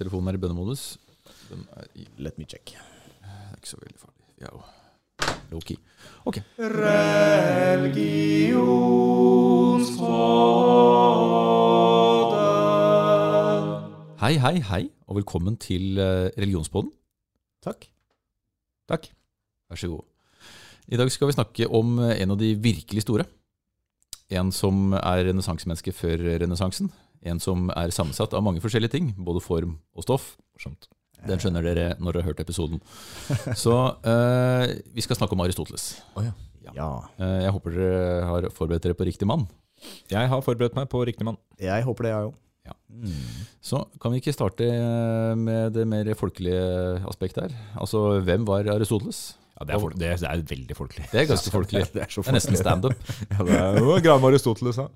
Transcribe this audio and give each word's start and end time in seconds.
telefonen 0.00 0.32
er 0.32 0.38
i 0.38 0.42
bønnemodus. 0.42 0.84
Den 1.50 1.66
er 1.76 1.88
i, 1.94 2.06
Let 2.18 2.38
me 2.40 2.46
check. 2.48 2.72
det 2.72 3.28
er 3.28 3.56
ikke 3.58 3.68
så 3.74 3.80
veldig 3.82 4.00
farlig. 4.00 4.24
Vi 4.38 4.46
er 4.46 4.52
jo 4.54 4.62
low-key. 5.50 5.76
Ok. 6.24 6.40
Hei, 14.20 14.34
hei, 14.36 14.56
hei, 14.68 14.82
og 15.08 15.16
velkommen 15.16 15.56
til 15.60 15.98
eh, 15.98 16.28
Religionspodden. 16.36 16.92
Takk. 17.64 17.86
Takk. 18.88 19.08
Vær 19.70 19.80
så 19.80 19.88
god. 19.88 20.04
I 20.90 20.98
dag 21.00 21.10
skal 21.12 21.30
vi 21.30 21.36
snakke 21.36 21.68
om 21.68 21.98
eh, 22.04 22.18
en 22.22 22.34
av 22.34 22.40
de 22.40 22.52
virkelig 22.60 23.04
store. 23.04 23.24
En 24.30 24.52
som 24.54 24.92
er 24.94 25.24
renessansemenneske 25.30 25.92
før 25.96 26.22
renessansen. 26.42 26.92
En 27.26 27.40
som 27.42 27.68
er 27.76 27.92
sammensatt 27.92 28.32
av 28.36 28.44
mange 28.44 28.62
forskjellige 28.64 28.94
ting, 28.94 29.12
både 29.18 29.42
form 29.44 29.76
og 29.96 30.06
stoff. 30.06 30.34
Morsomt. 30.56 30.88
Den 31.28 31.40
skjønner 31.40 31.64
dere 31.64 31.86
når 32.00 32.16
dere 32.16 32.24
har 32.24 32.32
hørt 32.32 32.42
episoden. 32.42 32.80
Så 33.62 33.74
eh, 34.08 34.76
vi 34.94 35.04
skal 35.04 35.18
snakke 35.18 35.36
om 35.36 35.42
Aristoteles. 35.44 35.90
Oh, 36.16 36.24
ja. 36.24 36.32
ja. 36.76 36.92
Eh, 37.20 37.40
jeg 37.44 37.56
håper 37.56 37.76
dere 37.76 38.28
har 38.28 38.48
forberedt 38.56 38.86
dere 38.88 38.96
på 38.96 39.08
riktig 39.08 39.28
mann. 39.28 39.44
Jeg 40.12 40.28
har 40.32 40.44
forberedt 40.44 40.76
meg 40.76 40.88
på 40.92 41.02
riktig 41.08 41.26
mann. 41.28 41.38
Jeg 41.60 41.84
håper 41.84 42.08
det, 42.08 42.14
jeg 42.14 42.30
òg. 42.30 42.38
Ja. 42.70 42.76
Mm. 42.92 43.44
Så 43.64 43.82
kan 44.00 44.12
vi 44.12 44.20
ikke 44.20 44.34
starte 44.36 44.66
eh, 44.68 45.34
med 45.36 45.76
det 45.76 45.86
mer 45.88 46.08
folkelige 46.16 46.64
aspektet 47.08 47.48
her? 47.48 47.60
Altså, 47.80 48.20
hvem 48.24 48.48
var 48.48 48.68
Aristoteles? 48.72 49.22
Ja, 49.60 49.66
det, 49.68 49.74
er 49.76 49.80
folk, 49.82 49.96
det, 50.00 50.08
er, 50.08 50.16
det 50.16 50.28
er 50.30 50.42
veldig 50.48 50.76
folkelig. 50.76 51.06
Det 51.12 51.20
er 51.20 51.28
ganske 51.28 51.52
folkelig. 51.52 51.84
Det 51.94 52.00
er 52.00 52.08
folkelig. 52.08 52.24
Det 52.24 52.32
er 52.32 52.38
nesten 52.38 52.56
standup. 52.56 53.08
Ja, 53.34 53.44
det 53.44 53.58
er 53.60 54.08
jo 54.08 54.16
Aristoteles, 54.30 54.80
da. 54.80 54.88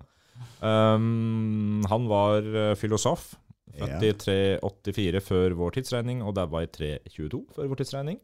Um, 0.62 1.82
han 1.90 2.06
var 2.10 2.42
eh, 2.42 2.74
filosof. 2.78 3.34
Født 3.74 3.90
Ja. 3.90 3.98
i 4.06 4.12
384 4.14 5.20
før 5.24 5.54
vår 5.58 5.72
tidsregning, 5.80 6.20
og 6.22 6.34
daua 6.36 6.62
i 6.62 6.68
322 6.70 7.40
før 7.56 7.66
vår 7.72 7.80
tidsregning. 7.82 8.20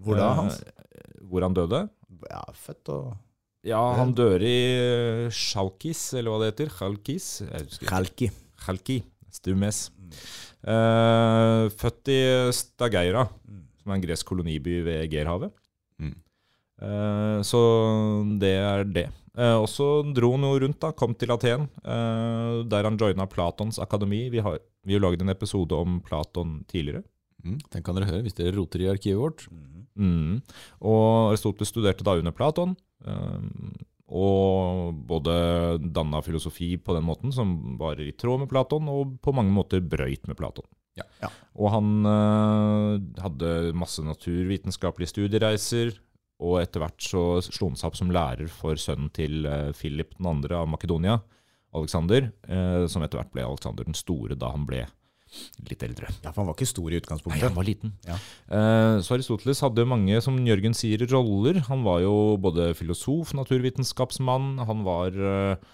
Hvor 0.00 0.16
da, 0.16 0.28
Hans? 0.36 0.60
Uh, 0.60 1.28
Hvor 1.30 1.42
han 1.44 1.54
døde? 1.56 1.80
Ja, 2.30 2.42
født 2.56 2.88
og 2.92 3.16
Ja, 3.64 3.80
han 3.98 4.14
dør 4.16 4.40
i 4.40 5.28
Sjalkis, 5.28 5.40
Chalkis, 5.52 6.14
eller 6.16 6.30
hva 6.32 6.38
det 6.40 6.52
heter. 6.54 6.70
Chalkis? 6.72 7.26
Chalki. 7.84 8.30
Chalki. 8.64 9.02
Stumes. 9.30 9.90
Eh, 10.66 11.68
født 11.80 12.08
i 12.12 12.18
Stageira, 12.56 13.26
Mm. 13.48 13.62
som 13.82 13.92
er 13.92 13.94
en 13.96 14.02
gresk 14.02 14.26
koloniby 14.26 14.82
ved 14.84 15.04
Egerhavet. 15.04 15.52
Eh, 16.80 17.38
så 17.46 17.60
det 18.40 18.54
er 18.56 18.84
det. 18.88 19.06
Eh, 19.38 19.56
og 19.56 19.68
så 19.70 19.88
dro 20.16 20.32
han 20.34 20.46
jo 20.48 20.56
rundt, 20.64 20.80
da, 20.82 20.92
kom 20.96 21.14
til 21.18 21.32
Aten, 21.34 21.68
eh, 21.84 22.60
der 22.70 22.88
han 22.88 22.98
joina 23.00 23.28
Platons 23.30 23.80
akademi. 23.82 24.28
Vi 24.32 24.42
har 24.44 24.58
vi 24.88 24.96
har 24.96 25.02
laget 25.04 25.20
en 25.20 25.32
episode 25.32 25.76
om 25.76 26.00
Platon 26.00 26.62
tidligere. 26.64 27.04
Mm, 27.44 27.58
den 27.72 27.82
kan 27.84 27.96
dere 27.96 28.08
høre 28.08 28.24
hvis 28.24 28.36
dere 28.36 28.54
roter 28.56 28.80
i 28.80 28.88
arkivet 28.88 29.20
vårt. 29.20 29.44
Mm. 29.96 30.40
Og 30.80 31.32
Aristoteles 31.32 31.68
studerte 31.68 32.04
da 32.04 32.16
under 32.16 32.32
Platon. 32.32 32.76
og 34.10 34.94
både 35.06 35.78
danna 35.78 36.20
filosofi 36.20 36.76
på 36.76 36.94
den 36.96 37.04
måten 37.04 37.30
som 37.30 37.76
var 37.78 38.00
i 38.00 38.10
tråd 38.10 38.40
med 38.40 38.48
Platon, 38.48 38.88
og 38.88 39.20
på 39.22 39.32
mange 39.32 39.52
måter 39.52 39.80
brøyt 39.80 40.26
med 40.26 40.36
Platon. 40.36 40.64
Ja. 40.96 41.04
Ja. 41.20 41.28
Og 41.54 41.70
han 41.70 42.04
hadde 43.20 43.72
masse 43.72 44.02
naturvitenskapelige 44.02 45.12
studiereiser, 45.12 45.92
og 46.40 46.60
etter 46.62 46.82
hvert 46.82 47.04
så 47.04 47.24
slo 47.44 47.70
han 47.70 47.78
seg 47.78 47.90
opp 47.90 47.98
som 48.00 48.12
lærer 48.14 48.48
for 48.52 48.80
sønnen 48.80 49.12
til 49.14 49.44
uh, 49.44 49.70
Philip 49.76 50.16
2. 50.18 50.34
av 50.56 50.70
Makedonia, 50.72 51.20
Alexander, 51.76 52.32
eh, 52.50 52.86
som 52.90 53.04
etter 53.04 53.20
hvert 53.20 53.30
ble 53.34 53.44
Alexander 53.46 53.86
den 53.86 53.94
store 53.94 54.34
da 54.38 54.48
han 54.50 54.64
ble 54.66 54.80
litt 55.68 55.82
eldre. 55.86 56.08
Ja, 56.24 56.32
for 56.32 56.42
han 56.42 56.48
var 56.50 56.56
ikke 56.56 56.66
stor 56.66 56.90
i 56.90 56.98
utgangspunktet? 56.98 57.38
Nei, 57.38 57.46
han 57.46 57.58
var 57.58 57.66
liten. 57.68 57.92
Ja. 58.06 58.16
Eh, 58.50 58.94
så 59.06 59.14
Aristoteles 59.14 59.62
hadde 59.62 59.86
mange, 59.88 60.18
som 60.24 60.38
Jørgen 60.46 60.74
sier, 60.74 61.04
roller. 61.12 61.60
Han 61.68 61.84
var 61.86 62.00
jo 62.02 62.14
både 62.42 62.72
filosof, 62.78 63.34
naturvitenskapsmann, 63.38 64.56
han 64.66 64.82
var 64.86 65.14
eh, 65.14 65.70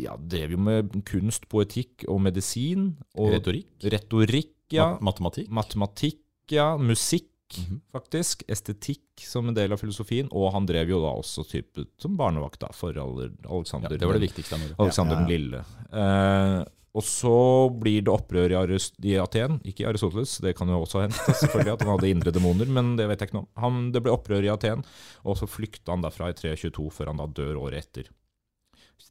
ja, 0.00 0.16
drev 0.16 0.56
jo 0.56 0.62
med 0.70 0.96
kunst, 1.08 1.48
poetikk 1.52 2.06
og 2.08 2.22
medisin. 2.24 2.94
Og 3.18 3.34
Retorikk. 3.36 3.68
retorikk, 3.84 4.54
ja. 4.72 4.94
Mat 4.94 5.20
matematikk. 5.20 5.52
Matematikk, 5.52 6.22
ja. 6.52 6.74
Musikk, 6.80 7.28
Mhm. 7.54 7.80
faktisk. 7.92 8.42
Estetikk 8.48 9.20
som 9.20 9.48
en 9.48 9.54
del 9.54 9.72
av 9.72 9.78
filosofien. 9.78 10.28
Og 10.32 10.52
han 10.52 10.66
drev 10.66 10.88
jo 10.90 11.00
da 11.02 11.12
også 11.14 11.44
type 11.46 11.84
som 12.00 12.16
barnevakt 12.16 12.58
da, 12.60 12.70
for 12.72 12.90
Alexander, 12.96 13.30
Ja, 13.44 13.50
Alexander. 13.58 13.98
det 13.98 14.06
var 14.08 14.14
det 14.18 14.24
viktigste 14.28 14.56
han 14.56 14.64
gjorde. 14.66 14.80
Alexander 14.82 15.14
Ja, 15.14 15.20
ja, 15.20 15.26
den 15.26 15.34
lille. 15.34 15.64
Eh, 15.92 16.64
og 16.94 17.02
så 17.02 17.34
blir 17.80 18.02
det 18.06 18.12
opprør 18.14 18.50
i, 18.50 18.54
Arist 18.54 18.94
i 19.02 19.16
Aten, 19.18 19.60
ikke 19.66 19.82
i 19.82 19.86
Aristoteles, 19.90 20.38
det 20.40 20.52
kan 20.56 20.68
jo 20.68 20.80
også 20.84 21.00
hende 21.02 21.14
selvfølgelig 21.42 21.72
at 21.74 21.82
han 21.82 21.90
hadde 21.90 22.10
indre 22.10 22.30
demoner, 22.30 22.66
men 22.70 22.92
det 22.96 23.08
vet 23.10 23.18
jeg 23.20 23.28
ikke 23.28 23.34
noe 23.40 23.46
om. 23.48 23.62
Han, 23.64 23.80
det 23.92 24.02
ble 24.04 24.12
opprør 24.14 24.44
i 24.46 24.50
Aten, 24.52 24.84
og 25.24 25.36
så 25.36 25.48
flykta 25.50 25.90
han 25.90 26.02
derfra 26.06 26.28
i 26.30 26.36
322, 26.38 26.90
før 26.94 27.06
han 27.10 27.18
da 27.18 27.26
dør 27.26 27.58
året 27.66 27.82
etter. 27.82 28.08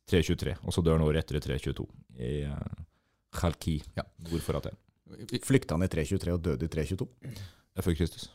323, 0.10 0.56
og 0.64 0.74
så 0.74 0.82
dør 0.84 0.98
han 0.98 1.06
året 1.08 1.24
etter 1.24 1.38
i 1.38 1.44
322, 1.44 1.88
i 2.20 2.32
uh, 2.48 2.56
Khalki, 3.36 3.82
Ja. 4.00 4.04
nord 4.32 4.42
for 4.42 4.56
Aten. 4.60 4.80
Flykta 5.44 5.76
han 5.76 5.84
i 5.84 5.92
323 5.92 6.34
og 6.34 6.42
døde 6.42 6.64
i 6.66 6.72
322? 6.72 7.08
Er 7.78 7.86
før 7.86 7.98
Kristus. 7.98 8.30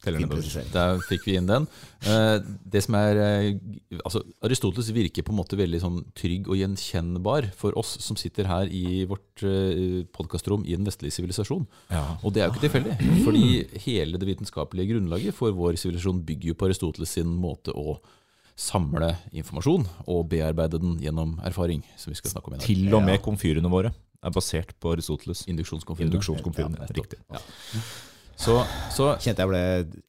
Der 0.00 1.00
fikk 1.04 1.26
vi 1.28 1.34
inn 1.36 1.48
den. 1.48 1.66
Eh, 2.08 2.38
det 2.72 2.80
som 2.86 2.96
er, 2.96 3.18
eh, 3.20 3.98
altså 4.00 4.22
Aristoteles 4.46 4.88
virker 4.96 5.26
på 5.26 5.34
en 5.34 5.40
måte 5.42 5.58
veldig 5.60 5.80
sånn 5.82 5.98
trygg 6.16 6.48
og 6.48 6.56
gjenkjennbar 6.56 7.50
for 7.58 7.76
oss 7.76 7.98
som 8.00 8.16
sitter 8.16 8.48
her 8.48 8.70
i 8.72 9.04
vårt 9.10 9.44
eh, 9.44 10.06
podkastrom 10.16 10.64
i 10.64 10.72
den 10.72 10.88
vestlige 10.88 11.18
sivilisasjon. 11.18 11.68
Ja. 11.92 12.16
Og 12.24 12.32
det 12.32 12.40
er 12.40 12.48
jo 12.48 12.56
ikke 12.56 12.64
tilfeldig, 12.64 12.96
fordi 13.26 13.44
hele 13.84 14.20
det 14.20 14.30
vitenskapelige 14.30 14.94
grunnlaget 14.94 15.36
for 15.36 15.52
vår 15.52 15.76
sivilisasjon 15.76 16.24
bygger 16.24 16.54
jo 16.54 16.56
på 16.56 16.70
Aristoteles 16.70 17.16
sin 17.20 17.36
måte 17.36 17.76
å 17.76 17.98
samle 18.60 19.14
informasjon 19.36 19.84
og 20.08 20.28
bearbeide 20.32 20.80
den 20.80 20.96
gjennom 21.00 21.36
erfaring, 21.44 21.84
som 22.00 22.12
vi 22.12 22.16
skal 22.16 22.32
snakke 22.32 22.48
om 22.48 22.56
i 22.56 22.60
dag. 22.60 22.68
Til 22.68 22.88
og 22.96 23.04
med 23.04 23.20
komfyrene 23.24 23.72
våre 23.72 23.92
er 24.20 24.32
basert 24.32 24.72
på 24.80 24.96
Aristoteles. 24.96 25.44
Induksjonskomfyrene. 25.48 26.12
Induksjonskomfyrene, 26.12 26.80
Ja, 26.80 26.94
riktig. 26.96 27.20
Ja. 27.28 27.44
Så, 28.40 28.56
så, 28.94 29.10
Kjente 29.20 29.44
jeg 29.44 29.50
ble 29.50 29.62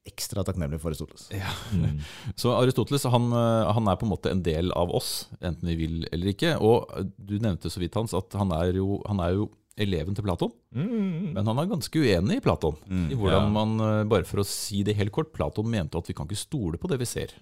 ekstra 0.07 0.43
takknemlig 0.47 0.79
for 0.79 0.91
Aristoteles. 0.93 1.27
Mm. 1.75 1.99
så 2.39 2.53
Aristoteles 2.55 3.03
han, 3.11 3.27
eh, 3.35 3.71
han 3.75 3.89
er 3.91 3.97
på 3.99 4.07
en 4.07 4.13
måte 4.13 4.31
en 4.31 4.43
del 4.45 4.71
av 4.77 4.93
oss, 4.95 5.27
enten 5.41 5.67
vi 5.73 5.75
vil 5.83 5.97
eller 6.11 6.31
ikke. 6.31 6.55
Og 6.63 6.87
du 7.17 7.35
nevnte 7.43 7.71
så 7.71 7.83
vidt, 7.83 7.97
Hans, 7.99 8.15
at 8.15 8.31
han 8.39 8.53
er 8.55 8.77
jo, 8.79 9.01
han 9.09 9.19
er 9.23 9.35
jo 9.35 9.49
eleven 9.81 10.15
til 10.15 10.25
Platon. 10.25 10.51
Mm. 10.75 11.31
Men 11.35 11.47
han 11.47 11.59
er 11.59 11.69
ganske 11.71 12.03
uenig 12.03 12.39
i 12.39 12.43
Platon. 12.43 12.79
Mm. 12.87 13.05
I 13.11 13.19
hvordan 13.19 13.47
Ja. 13.47 13.53
man, 13.59 13.79
eh, 13.79 14.03
Bare 14.11 14.27
for 14.27 14.43
å 14.43 14.47
si 14.47 14.83
det 14.83 14.95
helt 14.95 15.11
kort, 15.11 15.33
Platon 15.33 15.69
mente 15.69 15.97
at 15.97 16.07
vi 16.07 16.13
kan 16.13 16.27
ikke 16.27 16.45
stole 16.45 16.77
på 16.77 16.87
det 16.91 16.99
vi 16.99 17.05
ser. 17.05 17.35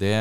Det, 0.00 0.12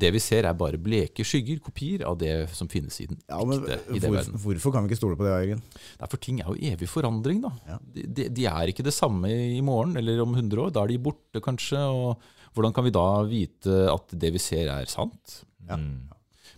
det 0.00 0.10
vi 0.14 0.20
ser 0.22 0.46
er 0.48 0.56
bare 0.58 0.80
bleke 0.80 1.24
skygger, 1.26 1.60
kopier 1.62 2.02
av 2.08 2.16
det 2.18 2.48
som 2.56 2.70
finnes 2.72 2.96
i 3.02 3.06
den 3.10 3.18
Ja, 3.28 3.38
men 3.46 3.60
ekte 3.60 3.76
i 3.92 4.00
hvor, 4.00 4.14
verden. 4.16 4.38
hvorfor 4.42 4.72
kan 4.74 4.86
vi 4.86 4.90
ikke 4.90 5.00
stole 5.02 5.18
på 5.18 5.26
det, 5.26 5.34
Jørgen? 5.34 5.60
For 6.00 6.22
ting 6.24 6.40
er 6.40 6.48
jo 6.48 6.72
evig 6.72 6.88
forandring, 6.90 7.42
da. 7.44 7.52
Ja. 7.68 7.76
De, 7.94 8.06
de, 8.08 8.28
de 8.40 8.46
er 8.50 8.72
ikke 8.72 8.86
det 8.86 8.96
samme 8.96 9.30
i 9.30 9.60
morgen 9.64 10.00
eller 10.00 10.24
om 10.24 10.32
100 10.34 10.64
år. 10.64 10.72
Da 10.74 10.82
er 10.82 10.94
de 10.94 11.02
borte, 11.04 11.44
kanskje. 11.44 11.82
Og 11.84 12.56
hvordan 12.56 12.74
kan 12.74 12.88
vi 12.88 12.94
da 12.96 13.06
vite 13.28 13.76
at 13.92 14.16
det 14.24 14.32
vi 14.34 14.42
ser, 14.42 14.72
er 14.72 14.90
sant? 14.90 15.42
Ja. 15.68 15.78
Mm. 15.78 16.08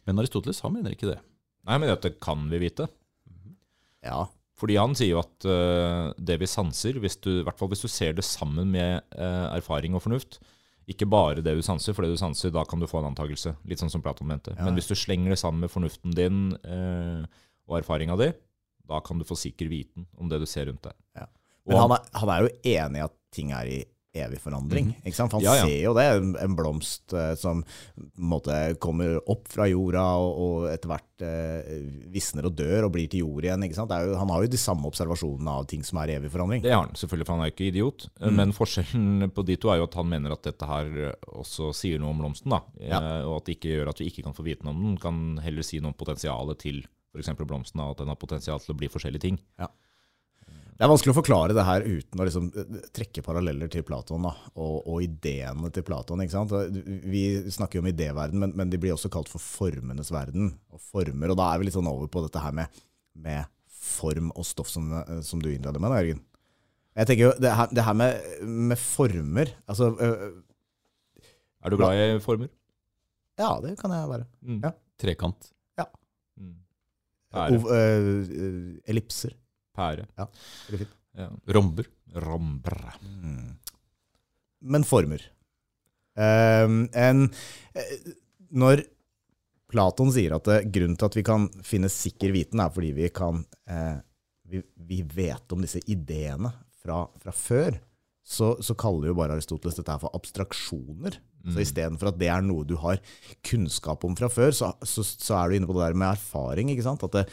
Men 0.07 0.23
Aristoteles 0.23 0.63
han 0.65 0.75
mener 0.79 0.95
ikke 0.95 1.11
det. 1.11 1.19
Nei, 1.69 1.77
men 1.79 1.91
dette 1.93 2.15
kan 2.23 2.47
vi 2.51 2.63
vite. 2.63 2.89
Ja, 4.03 4.25
Fordi 4.59 4.75
han 4.79 4.97
sier 4.99 5.17
jo 5.17 5.21
at 5.21 5.47
uh, 5.47 6.11
det 6.19 6.41
vi 6.43 6.49
sanser, 6.51 6.99
hvis 7.03 7.17
du, 7.23 7.31
i 7.41 7.45
hvert 7.47 7.59
fall 7.59 7.71
hvis 7.71 7.85
du 7.85 7.91
ser 7.91 8.17
det 8.19 8.25
sammen 8.27 8.71
med 8.71 9.03
uh, 9.15 9.55
erfaring 9.55 9.95
og 9.95 10.03
fornuft, 10.05 10.41
ikke 10.91 11.07
bare 11.07 11.43
det 11.45 11.55
du 11.55 11.63
sanser, 11.63 11.95
for 11.95 12.05
det 12.05 12.15
du 12.15 12.21
sanser, 12.21 12.51
da 12.55 12.65
kan 12.69 12.81
du 12.83 12.89
få 12.91 13.01
en 13.01 13.11
antakelse. 13.13 13.55
Litt 13.69 13.83
sånn 13.83 13.93
som 13.93 14.03
Platon 14.03 14.29
mente. 14.29 14.55
Ja. 14.57 14.67
Men 14.67 14.79
hvis 14.79 14.91
du 14.91 14.97
slenger 14.99 15.35
det 15.35 15.39
sammen 15.41 15.63
med 15.63 15.73
fornuften 15.73 16.15
din 16.17 16.41
eh, 16.67 17.23
og 17.71 17.79
erfaringa 17.79 18.17
di, 18.19 18.33
da 18.91 18.99
kan 19.05 19.21
du 19.21 19.27
få 19.27 19.39
sikker 19.39 19.71
viten 19.71 20.09
om 20.19 20.31
det 20.31 20.43
du 20.43 20.47
ser 20.51 20.67
rundt 20.69 20.83
deg. 20.89 20.97
Ja. 21.19 21.29
Men 21.71 21.79
han 21.79 21.95
er, 21.95 22.07
han 22.19 22.33
er 22.35 22.43
jo 22.43 22.53
enig 22.75 22.99
i 22.99 23.05
at 23.07 23.17
ting 23.33 23.53
er 23.55 23.71
i 23.71 23.79
evig 24.15 24.39
forandring. 24.45 24.91
Ikke 25.07 25.17
sant? 25.17 25.31
For 25.33 25.41
han 25.41 25.45
Ja, 25.47 25.55
ja. 25.57 25.65
ser 25.67 25.83
jo 25.87 25.93
det, 25.97 26.03
en, 26.19 26.33
en 26.37 26.57
blomst 26.59 27.15
eh, 27.17 27.31
som 27.41 27.63
måte 28.21 28.77
kommer 28.83 29.15
opp 29.33 29.49
fra 29.49 29.65
jorda 29.71 30.03
og, 30.21 30.37
og 30.45 30.67
etter 30.69 30.91
hvert 30.93 31.25
eh, 31.25 31.87
visner 32.13 32.45
og 32.51 32.55
dør 32.59 32.89
og 32.89 32.93
blir 32.93 33.09
til 33.09 33.23
jord 33.25 33.47
igjen. 33.49 33.65
Ikke 33.65 33.79
sant? 33.79 33.89
Det 33.93 34.01
jo, 34.11 34.19
han 34.21 34.33
har 34.35 34.45
jo 34.45 34.51
de 34.53 34.61
samme 34.61 34.85
observasjonene 34.91 35.55
av 35.63 35.67
ting 35.73 35.85
som 35.87 36.01
er 36.03 36.13
evig 36.19 36.31
forandring. 36.35 36.63
Det 36.65 36.75
har 36.75 36.85
han 36.85 36.93
selvfølgelig, 36.99 37.27
for 37.31 37.37
han 37.39 37.45
er 37.47 37.51
jo 37.51 37.57
ikke 37.57 37.71
idiot. 37.73 38.09
Mm. 38.21 38.37
Men 38.43 38.53
forskjellen 38.57 39.33
på 39.33 39.47
de 39.49 39.57
to 39.65 39.73
er 39.73 39.81
jo 39.81 39.89
at 39.89 39.97
han 40.03 40.11
mener 40.13 40.37
at 40.37 40.45
dette 40.51 40.69
her 40.69 40.93
også 41.33 41.73
sier 41.77 42.03
noe 42.03 42.13
om 42.13 42.21
blomsten. 42.25 42.53
da. 42.53 42.61
Ja. 42.85 43.01
Eh, 43.01 43.29
Og 43.33 43.39
at 43.41 43.49
det 43.49 43.57
ikke 43.57 43.73
gjør 43.79 43.93
at 43.95 44.03
vi 44.05 44.11
ikke 44.13 44.27
kan 44.29 44.37
få 44.37 44.45
vite 44.45 44.67
noe 44.69 44.77
om 44.77 44.83
den. 44.91 44.99
Kan 45.01 45.23
heller 45.45 45.65
si 45.65 45.81
noe 45.81 45.95
om 45.95 45.99
potensialet 45.99 46.61
til 46.61 46.83
f.eks. 47.17 47.33
blomsten. 47.47 47.81
og 47.81 47.95
At 47.97 48.05
den 48.05 48.13
har 48.13 48.21
potensial 48.21 48.61
til 48.61 48.75
å 48.75 48.79
bli 48.83 48.93
forskjellige 48.93 49.25
ting. 49.31 49.41
Det 50.83 50.89
er 50.89 50.91
vanskelig 50.91 51.13
å 51.13 51.15
forklare 51.15 51.55
det 51.55 51.63
her 51.63 51.85
uten 51.87 52.19
å 52.19 52.25
liksom 52.27 52.47
eh, 52.59 52.79
trekke 52.91 53.23
paralleller 53.23 53.69
til 53.71 53.85
Platon 53.87 54.25
da, 54.27 54.33
og, 54.59 54.81
og 54.91 55.05
ideene 55.05 55.69
til 55.71 55.85
Platon. 55.87 56.25
sant? 56.27 56.51
Vi 57.07 57.21
snakker 57.55 57.79
jo 57.79 57.83
om 57.85 57.91
idéverden, 57.93 58.41
men, 58.43 58.51
men 58.59 58.73
de 58.73 58.81
blir 58.83 58.91
også 58.91 59.07
kalt 59.15 59.29
for 59.31 59.39
formenes 59.39 60.11
verden. 60.11 60.49
Og 60.75 60.83
former, 60.83 61.31
og 61.31 61.39
da 61.39 61.53
er 61.53 61.61
vi 61.61 61.69
litt 61.69 61.77
sånn 61.77 61.87
over 61.87 62.09
på 62.11 62.25
dette 62.25 62.43
her 62.43 62.57
med, 62.59 62.81
med 63.15 63.47
form 63.71 64.33
og 64.35 64.49
stoff 64.49 64.73
som, 64.73 64.89
eh, 65.05 65.21
som 65.23 65.39
du 65.45 65.53
innleder 65.53 65.79
med, 65.79 65.95
da, 65.95 66.01
Jørgen. 66.03 66.25
Jeg 66.99 67.09
tenker 67.13 67.25
jo, 67.29 67.35
Det 67.47 67.53
her, 67.61 67.71
det 67.79 67.85
her 67.87 67.97
med, 67.97 68.27
med 68.43 68.81
former 68.83 69.53
altså, 69.71 69.93
øh, 69.97 70.25
Er 71.63 71.71
du 71.71 71.79
glad 71.79 72.01
i 72.03 72.19
former? 72.27 72.51
Ja, 73.39 73.53
det 73.63 73.77
kan 73.79 73.95
jeg 73.95 74.11
være. 74.11 74.27
Mm. 74.43 74.59
Ja. 74.67 74.75
Trekant. 74.99 75.47
Mm. 76.43 76.59
Pære. 77.31 77.55
Ov, 77.55 77.71
øh, 77.71 78.35
øh, 78.43 78.75
ellipser. 78.91 79.39
Pære. 79.77 80.09
Veldig 80.69 80.83
fint. 80.85 80.97
Ja. 81.19 81.29
Romber. 81.57 81.89
Rombre. 82.25 82.95
Men 84.63 84.85
former. 84.89 85.25
Ehm, 86.17 86.87
en, 86.93 87.25
eh, 87.75 87.93
når 88.53 88.85
Platon 89.73 90.13
sier 90.13 90.35
at 90.37 90.49
det, 90.49 90.59
grunnen 90.73 90.99
til 91.01 91.09
at 91.09 91.17
vi 91.17 91.25
kan 91.27 91.47
finne 91.65 91.89
sikker 91.93 92.35
viten, 92.35 92.61
er 92.61 92.73
fordi 92.73 92.93
vi 92.97 93.09
kan 93.15 93.41
eh, 93.65 94.01
vi, 94.53 94.61
vi 94.77 95.01
vet 95.03 95.55
om 95.55 95.65
disse 95.65 95.81
ideene 95.89 96.53
fra, 96.83 97.07
fra 97.23 97.33
før, 97.33 97.79
så, 98.23 98.55
så 98.63 98.77
kaller 98.79 99.11
jo 99.11 99.17
bare 99.19 99.35
Aristoteles 99.37 99.79
dette 99.79 99.95
her 99.95 100.03
for 100.03 100.15
abstraksjoner. 100.15 101.17
Så 101.51 101.65
istedenfor 101.65 102.13
at 102.13 102.19
det 102.21 102.29
er 102.31 102.45
noe 102.47 102.67
du 102.69 102.77
har 102.83 103.01
kunnskap 103.47 104.05
om 104.07 104.15
fra 104.19 104.31
før, 104.33 104.55
så, 104.55 104.73
så, 104.87 105.03
så 105.03 105.39
er 105.39 105.49
du 105.49 105.57
inne 105.59 105.71
på 105.71 105.77
det 105.77 105.89
der 105.89 105.99
med 105.99 106.15
erfaring. 106.15 106.71
ikke 106.71 106.87
sant? 106.87 107.03
At 107.07 107.17
det, 107.17 107.25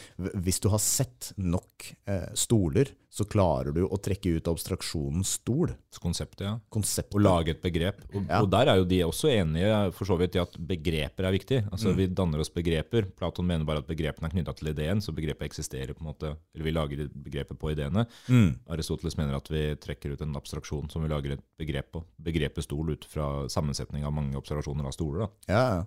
hvis 0.42 0.60
du 0.62 0.70
har 0.72 0.82
sett 0.82 1.30
nok 1.38 1.92
eh, 2.10 2.26
stoler, 2.38 2.90
så 3.10 3.24
klarer 3.26 3.74
du 3.74 3.80
å 3.90 3.96
trekke 3.98 4.36
ut 4.38 4.46
abstraksjonens 4.46 5.32
stol. 5.40 5.72
Konseptet, 5.98 6.44
ja. 6.46 6.52
Konseptet. 6.70 7.16
Og 7.18 7.24
lage 7.24 7.50
et 7.50 7.60
begrep. 7.60 8.04
Og, 8.14 8.22
Ja. 8.28 8.38
og 8.40 8.50
der 8.52 8.68
er 8.70 8.76
jo 8.78 8.84
de 8.84 9.00
også 9.02 9.26
enige 9.34 9.92
for 9.96 10.04
så 10.06 10.16
vidt 10.16 10.36
i 10.36 10.38
at 10.38 10.52
begreper 10.56 11.26
er 11.26 11.32
viktig. 11.34 11.58
Altså 11.72 11.90
Mm. 11.90 11.96
Vi 11.96 12.06
danner 12.06 12.38
oss 12.38 12.48
begreper. 12.54 13.10
Platon 13.16 13.44
mener 13.46 13.64
bare 13.66 13.78
at 13.82 13.88
begrepene 13.88 14.26
er 14.30 14.30
knytta 14.30 14.54
til 14.54 14.68
ideen, 14.72 15.02
så 15.02 15.10
begrepet 15.12 15.42
eksisterer 15.50 15.92
på 15.92 16.00
en 16.06 16.14
måte, 16.14 16.36
eller 16.54 16.64
vi 16.64 16.70
lager 16.70 17.08
begrepet 17.10 17.58
på 17.58 17.72
ideene. 17.74 18.06
Mm. 18.28 18.60
Aristoteles 18.70 19.16
mener 19.18 19.34
at 19.34 19.48
vi 19.50 19.74
trekker 19.74 20.12
ut 20.12 20.20
en 20.22 20.36
abstraksjon 20.36 20.88
som 20.88 21.02
vi 21.02 21.08
lager 21.08 21.32
et 21.32 21.42
begrep 21.58 21.90
på. 21.90 22.04
Begrepet 22.22 22.62
stol 22.62 22.90
ut 22.92 23.04
fra 23.04 23.48
sammensetning 23.48 24.04
av 24.06 24.12
mange 24.14 24.36
observasjoner 24.38 24.86
av 24.86 24.92
stoler. 24.94 25.18
da. 25.26 25.28
Ja, 25.48 25.76
ja. 25.80 25.84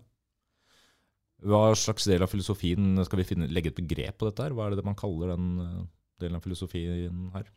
Hva 1.44 1.74
slags 1.76 2.06
del 2.08 2.22
av 2.24 2.30
filosofien 2.32 3.02
skal 3.06 3.20
vi 3.20 3.24
finne, 3.28 3.50
legge 3.52 3.68
et 3.72 3.76
begrep 3.80 4.18
på 4.18 4.30
dette? 4.30 4.44
her? 4.44 4.52
Hva 4.56 4.68
er 4.72 4.76
det 4.76 4.86
man 4.86 4.96
kaller 4.96 5.34
den 5.36 5.88
delen 6.22 6.36
av 6.38 6.44
filosofien 6.46 7.30
her? 7.34 7.48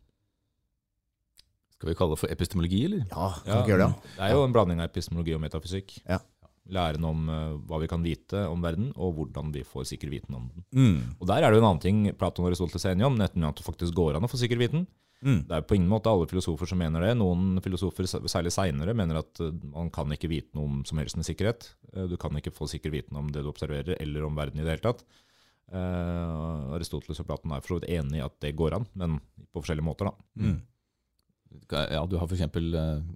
Skal 1.77 1.91
vi 1.91 1.97
kalle 1.99 2.15
det 2.17 2.21
for 2.23 2.33
epistemologi, 2.33 2.85
eller? 2.89 3.03
ja 3.11 3.27
kan 3.43 3.51
Ja, 3.53 3.59
ikke 3.61 3.73
gjøre 3.75 3.87
det? 3.91 4.13
Det 4.17 4.25
er 4.25 4.33
jo 4.33 4.45
en 4.47 4.55
blanding 4.57 4.81
av 4.81 4.89
epistemologi 4.89 5.35
og 5.37 5.43
metafysikk. 5.45 5.99
Ja. 6.09 6.19
Læren 6.73 7.05
om 7.07 7.29
eh, 7.31 7.57
hva 7.69 7.79
vi 7.83 7.87
kan 7.91 8.03
vite 8.03 8.47
om 8.51 8.63
verden, 8.65 8.89
og 8.97 9.13
hvordan 9.19 9.53
vi 9.55 9.63
får 9.63 9.85
sikker 9.93 10.11
viten 10.11 10.35
om 10.35 10.49
den. 10.51 10.65
Mm. 10.75 11.03
Og 11.21 11.27
Der 11.29 11.45
er 11.45 11.51
det 11.53 11.59
jo 11.61 11.63
en 11.63 11.69
annen 11.69 11.83
ting 11.85 12.01
Platon 12.19 12.47
og 12.47 12.51
Aristoteles 12.51 12.87
er 12.89 12.97
enige 12.97 13.07
om, 13.11 13.19
nettopp 13.21 13.53
at 13.53 13.61
det 13.61 13.67
faktisk 13.69 13.95
går 13.95 14.17
an 14.17 14.25
å 14.27 14.31
få 14.33 14.41
sikker 14.41 14.59
viten. 14.59 14.87
Mm. 15.25 15.45
Det 15.49 15.53
er 15.57 15.63
på 15.69 15.77
ingen 15.77 15.89
måte 15.89 16.11
alle 16.11 16.27
filosofer 16.29 16.67
som 16.69 16.79
mener 16.81 17.01
det. 17.05 17.13
Noen 17.21 17.61
filosofer, 17.65 18.05
særlig 18.09 18.53
seinere, 18.57 18.97
mener 18.97 19.21
at 19.21 19.41
eh, 19.45 19.53
man 19.77 19.93
kan 19.95 20.11
ikke 20.17 20.29
vite 20.33 20.57
noe 20.57 20.65
om 20.73 20.83
som 20.89 20.99
helst 20.99 21.17
med 21.21 21.29
sikkerhet. 21.29 21.71
Eh, 21.95 22.09
Du 22.09 22.17
kan 22.17 22.35
ikke 22.41 22.53
få 22.57 22.67
sikker 22.73 22.91
viten 22.91 23.17
om 23.21 23.29
det 23.31 23.45
du 23.45 23.53
observerer, 23.53 23.97
eller 24.01 24.25
om 24.27 24.35
verden 24.37 24.59
i 24.61 24.65
det 24.65 24.75
hele 24.79 24.87
tatt. 24.91 25.05
Eh, 25.73 26.75
Aristoteles 26.77 27.19
og 27.21 27.27
Platon 27.27 27.53
er 27.57 27.61
for 27.65 27.75
så 27.75 27.81
vidt 27.81 27.91
enig 27.99 28.21
i 28.21 28.25
at 28.25 28.37
det 28.45 28.55
går 28.59 28.77
an, 28.79 28.87
men 28.95 29.19
på 29.53 29.63
forskjellige 29.63 29.87
måter. 29.87 30.11
da. 30.11 30.15
Mm. 30.39 30.61
Ja, 31.73 32.05
Du 32.07 32.17
har 32.19 32.27
f.eks. 32.29 32.45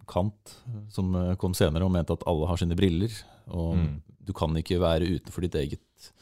Kant, 0.09 0.55
som 0.91 1.15
eh, 1.15 1.35
kom 1.37 1.55
senere 1.55 1.85
og 1.87 1.93
mente 1.95 2.15
at 2.17 2.25
alle 2.31 2.47
har 2.51 2.57
sine 2.61 2.77
briller. 2.79 3.13
Og 3.51 3.77
Mm. 3.77 4.03
du 4.25 4.33
kan 4.33 4.55
ikke 4.57 4.79
være 4.81 5.09
utenfor 5.19 5.43
ditt 5.43 5.55
eget, 5.55 6.13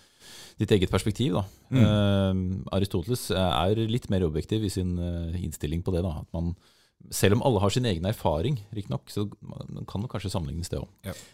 ditt 0.59 0.71
eget 0.73 0.91
perspektiv. 0.91 1.35
Da. 1.35 1.45
Mm. 1.71 1.85
Uh, 1.85 2.65
Aristoteles 2.73 3.31
er 3.31 3.75
litt 3.89 4.09
mer 4.11 4.25
objektiv 4.27 4.65
i 4.65 4.69
sin 4.73 4.99
eh, 4.99 5.37
innstilling 5.45 5.83
på 5.85 5.93
det. 5.93 6.03
Da. 6.03 6.21
At 6.21 6.33
man, 6.33 6.55
selv 7.15 7.39
om 7.39 7.43
alle 7.47 7.61
har 7.63 7.73
sin 7.73 7.87
egen 7.89 8.07
erfaring, 8.09 8.59
riktignok, 8.75 9.09
så 9.13 9.25
man 9.41 9.87
kan 9.89 10.03
det 10.05 10.11
kanskje 10.13 10.33
sammenlignes 10.33 10.71
det 10.73 10.81
òg. 10.81 10.89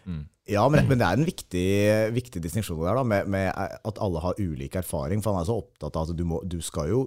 Mm. 0.05 0.25
Ja, 0.53 0.67
men, 0.71 0.87
men 0.91 1.01
det 1.01 1.07
er 1.07 1.19
en 1.19 1.27
viktig, 1.27 1.69
viktig 2.15 2.43
distinksjon 2.45 2.83
der, 2.85 2.99
da, 3.01 3.05
med, 3.15 3.31
med 3.33 3.49
at 3.55 4.01
alle 4.03 4.23
har 4.23 4.39
ulik 4.39 4.77
erfaring. 4.79 5.25
For 5.25 5.35
han 5.35 5.43
er 5.43 5.49
så 5.49 5.57
opptatt 5.63 5.97
av 5.97 6.11
at 6.11 6.19
du, 6.19 6.25
må, 6.29 6.43
du, 6.47 6.61
skal, 6.65 6.93
jo, 6.93 7.03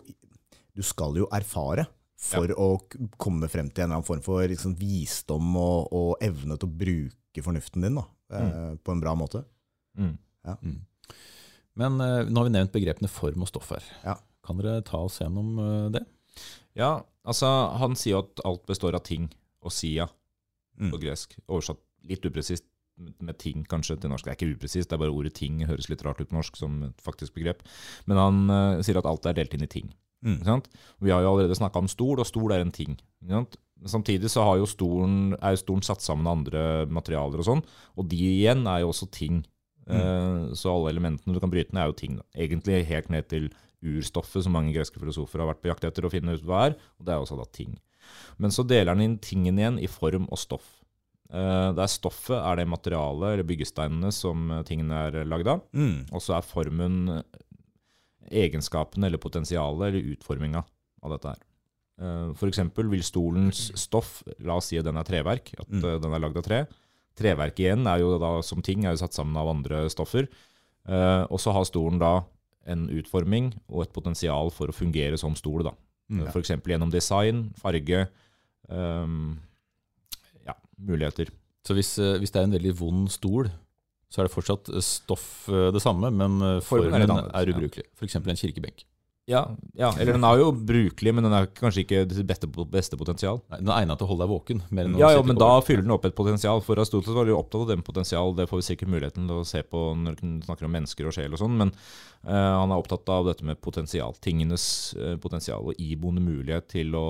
du 0.76 0.84
skal 0.86 1.20
jo 1.22 1.30
erfare 1.36 1.88
for 2.18 2.52
å 2.58 2.70
komme 3.22 3.50
frem 3.52 3.70
til 3.70 3.86
en 3.86 3.92
eller 3.92 4.00
annen 4.00 4.08
form 4.08 4.24
for 4.26 4.42
liksom, 4.50 4.74
visdom 4.80 5.54
og, 5.62 5.94
og 5.94 6.26
evne 6.26 6.58
til 6.58 6.68
å 6.70 6.78
bruke 6.82 7.46
fornuften 7.46 7.86
din 7.86 8.00
da, 8.00 8.08
mm. 8.34 8.82
på 8.82 8.96
en 8.96 9.04
bra 9.04 9.14
måte. 9.18 9.44
Mm. 9.98 10.16
Men 11.78 12.02
eh, 12.02 12.24
nå 12.26 12.42
har 12.42 12.48
vi 12.48 12.56
nevnt 12.56 12.74
begrepene 12.74 13.12
form 13.12 13.46
og 13.46 13.52
stoff 13.52 13.70
her. 13.76 13.86
Ja. 14.02 14.18
Kan 14.48 14.62
dere 14.62 14.82
ta 14.88 15.04
oss 15.06 15.20
gjennom 15.22 15.58
eh, 15.62 15.90
det? 15.94 16.04
Ja, 16.78 17.04
altså 17.26 17.50
han 17.82 17.96
sier 18.00 18.18
jo 18.18 18.24
at 18.26 18.44
alt 18.46 18.66
består 18.70 18.96
av 18.96 19.04
ting 19.08 19.30
og 19.66 19.74
sia 19.74 20.10
Mm. 20.78 20.92
på 20.94 21.00
gresk. 21.02 21.32
Oversatt 21.50 21.80
litt 22.06 22.26
upresist 22.26 22.64
med 22.98 23.38
ting 23.42 23.64
kanskje 23.66 23.96
til 24.00 24.12
norsk. 24.12 24.26
Det 24.26 24.32
er 24.34 24.38
ikke 24.38 24.56
upresist, 24.58 24.90
det 24.90 24.94
er 24.94 25.02
bare 25.02 25.14
ordet 25.14 25.34
ting 25.34 25.60
høres 25.66 25.90
litt 25.90 26.04
rart 26.06 26.22
ut 26.22 26.30
på 26.30 26.38
norsk 26.38 26.58
som 26.58 26.84
et 26.84 27.02
faktisk 27.02 27.34
begrep. 27.34 27.64
Men 28.06 28.18
han 28.22 28.38
uh, 28.50 28.82
sier 28.86 28.98
at 28.98 29.10
alt 29.10 29.26
er 29.26 29.34
delt 29.38 29.54
inn 29.58 29.66
i 29.66 29.70
ting. 29.70 29.90
Mm. 30.26 30.44
Sant? 30.46 30.70
Vi 31.02 31.10
har 31.14 31.22
jo 31.22 31.32
allerede 31.32 31.58
snakka 31.58 31.82
om 31.82 31.90
stol, 31.90 32.20
og 32.22 32.30
stol 32.30 32.54
er 32.54 32.62
en 32.62 32.74
ting. 32.74 32.98
Sant? 33.30 33.58
Samtidig 33.86 34.30
så 34.34 34.46
har 34.46 34.58
jo 34.58 34.70
stolen, 34.70 35.36
er 35.42 35.54
jo 35.54 35.62
stolen 35.62 35.86
satt 35.86 36.02
sammen 36.02 36.26
av 36.30 36.40
andre 36.40 36.64
materialer 36.90 37.42
og 37.42 37.46
sånn, 37.46 37.66
og 37.98 38.10
de 38.10 38.18
igjen 38.18 38.66
er 38.70 38.82
jo 38.82 38.90
også 38.90 39.10
ting. 39.14 39.44
Eh, 39.88 40.54
så 40.58 40.74
alle 40.74 40.90
elementene 40.96 41.34
du 41.34 41.40
kan 41.40 41.54
bryte 41.54 41.74
ned, 41.74 41.84
er 41.84 41.92
jo 41.92 41.98
ting. 42.02 42.18
Da. 42.18 42.26
Egentlig 42.46 42.82
helt 42.90 43.10
ned 43.14 43.30
til 43.30 43.50
urstoffet, 43.86 44.44
som 44.44 44.56
mange 44.56 44.74
greske 44.74 45.00
filosofer 45.00 45.44
har 45.44 45.52
vært 45.52 45.62
på 45.62 45.70
jakt 45.70 45.86
etter 45.86 46.06
å 46.08 46.12
finne 46.12 46.34
ut 46.38 46.46
hva 46.48 46.68
er, 46.70 46.78
og 46.98 47.06
det 47.06 47.14
er 47.14 47.22
også 47.22 47.38
da 47.38 47.46
ting. 47.54 47.76
Men 48.42 48.54
så 48.56 48.66
deler 48.66 48.94
han 48.96 49.04
inn 49.04 49.18
tingen 49.22 49.60
igjen 49.60 49.80
i 49.84 49.90
form 49.92 50.28
og 50.32 50.40
stoff. 50.42 50.66
Det 51.28 51.76
der 51.76 51.90
stoffet 51.92 52.40
er 52.40 52.56
det 52.62 52.68
materialet, 52.72 53.34
eller 53.34 53.44
byggesteinene, 53.50 54.14
som 54.16 54.46
eh, 54.52 54.64
tingene 54.64 55.02
er 55.10 55.26
lagd 55.28 55.50
av. 55.52 55.66
Mm. 55.76 56.06
Og 56.16 56.24
så 56.24 56.38
er 56.38 56.46
formen 56.48 56.96
eh, 57.18 57.42
egenskapene 58.46 59.10
eller 59.10 59.20
potensialet 59.22 59.90
eller 59.90 60.14
utforminga 60.16 60.64
av 61.04 61.14
dette 61.16 61.34
her. 61.34 61.44
Uh, 61.98 62.30
eksempel 62.46 62.86
vil 62.92 63.02
stolens 63.02 63.72
stoff, 63.76 64.20
la 64.46 64.60
oss 64.60 64.68
si 64.70 64.78
at 64.78 64.86
den 64.86 65.00
er 65.02 65.08
treverk, 65.08 65.50
at 65.58 65.68
Mm. 65.68 65.84
eh, 65.84 66.00
den 66.00 66.14
er 66.14 66.22
lagd 66.22 66.38
av 66.38 66.44
tre. 66.46 66.60
Treverk 67.18 67.58
igjen 67.60 67.88
er 67.88 68.00
jo 68.04 68.20
da 68.22 68.42
som 68.46 68.62
ting 68.62 68.86
er 68.86 68.94
jo 68.94 69.02
satt 69.02 69.14
sammen 69.18 69.36
av 69.36 69.50
andre 69.50 69.90
stoffer. 69.90 70.28
Uh, 70.88 71.26
Og 71.30 71.40
så 71.42 71.52
har 71.52 71.66
stolen 71.66 72.00
da 72.00 72.24
en 72.68 72.88
utforming 72.92 73.52
og 73.68 73.86
et 73.86 73.94
potensial 73.96 74.52
for 74.54 74.70
å 74.70 74.76
fungere 74.76 75.20
som 75.20 75.36
stol. 75.40 75.64
da. 75.68 75.74
Mm. 76.12 76.26
For 76.32 76.42
eksempel 76.44 76.74
gjennom 76.74 76.92
design, 76.92 77.48
farge, 77.60 78.06
um, 78.70 79.38
ja, 80.48 80.56
muligheter. 80.78 81.32
Så 81.68 81.76
hvis, 81.76 81.98
eh, 82.00 82.18
hvis 82.22 82.32
det 82.32 82.42
er 82.42 82.48
en 82.48 82.56
veldig 82.56 82.76
vond 82.80 83.10
stol, 83.12 83.50
så 84.08 84.22
er 84.22 84.28
det 84.28 84.34
fortsatt 84.34 84.70
eh, 84.72 84.84
stoff 84.84 85.48
eh, 85.52 85.70
det 85.76 85.84
samme, 85.84 86.12
men 86.16 86.40
eh, 86.40 86.60
Formen 86.64 86.92
formen 86.92 86.96
er 86.96 87.04
er, 87.04 87.12
annerledes, 87.12 87.34
ja. 87.34 87.58
ubrukelig. 87.58 87.88
F.eks. 87.98 88.16
en 88.16 88.42
kirkebenk. 88.44 88.86
Ja, 89.28 89.42
ja, 89.76 89.90
eller 90.00 90.16
den 90.16 90.24
er 90.24 90.40
jo 90.40 90.52
brukelig, 90.56 91.12
men 91.12 91.26
den 91.26 91.34
er 91.36 91.50
kanskje 91.52 91.82
ikke 91.84 92.06
det 92.08 92.24
beste, 92.30 92.48
beste 92.72 92.96
potensial. 93.00 93.42
Nei, 93.52 93.58
den 93.60 93.72
er 93.74 93.82
egnet 93.82 94.00
til 94.00 94.08
å 94.08 94.12
holde 94.14 94.24
deg 94.24 94.32
våken. 94.32 94.62
Mer 94.72 94.88
enn 94.88 94.94
Ja, 95.02 95.10
ja, 95.18 95.24
men 95.28 95.36
da 95.36 95.50
fyller 95.68 95.84
den 95.84 95.92
opp 95.92 96.06
et 96.08 96.16
potensial. 96.16 96.62
For 96.64 96.80
Aristoteles 96.80 97.18
var 97.18 97.28
jo 97.28 97.36
opptatt 97.36 97.66
av 97.66 97.74
den 97.74 97.84
potensial. 97.84 98.32
Det 98.38 98.46
får 98.48 98.62
vi 98.62 98.68
sikkert 98.70 98.94
muligheten 98.94 99.26
til 99.28 99.42
å 99.42 99.48
se 99.50 99.66
på 99.68 99.82
når 100.00 100.16
vi 100.22 100.30
snakker 100.46 100.70
om 100.70 100.72
mennesker 100.78 101.10
og 101.10 101.18
sjel 101.18 101.36
og 101.36 101.42
sånn. 101.42 101.58
Men 101.60 101.74
uh, 101.76 102.54
han 102.62 102.72
er 102.72 102.78
opptatt 102.78 103.12
av 103.12 103.28
dette 103.28 103.50
med 103.50 103.60
potensial. 103.60 104.16
Tingenes 104.24 104.70
uh, 104.96 105.18
potensial 105.20 105.74
og 105.74 105.84
iboende 105.84 106.24
mulighet 106.24 106.72
til 106.78 106.96
å 106.96 107.04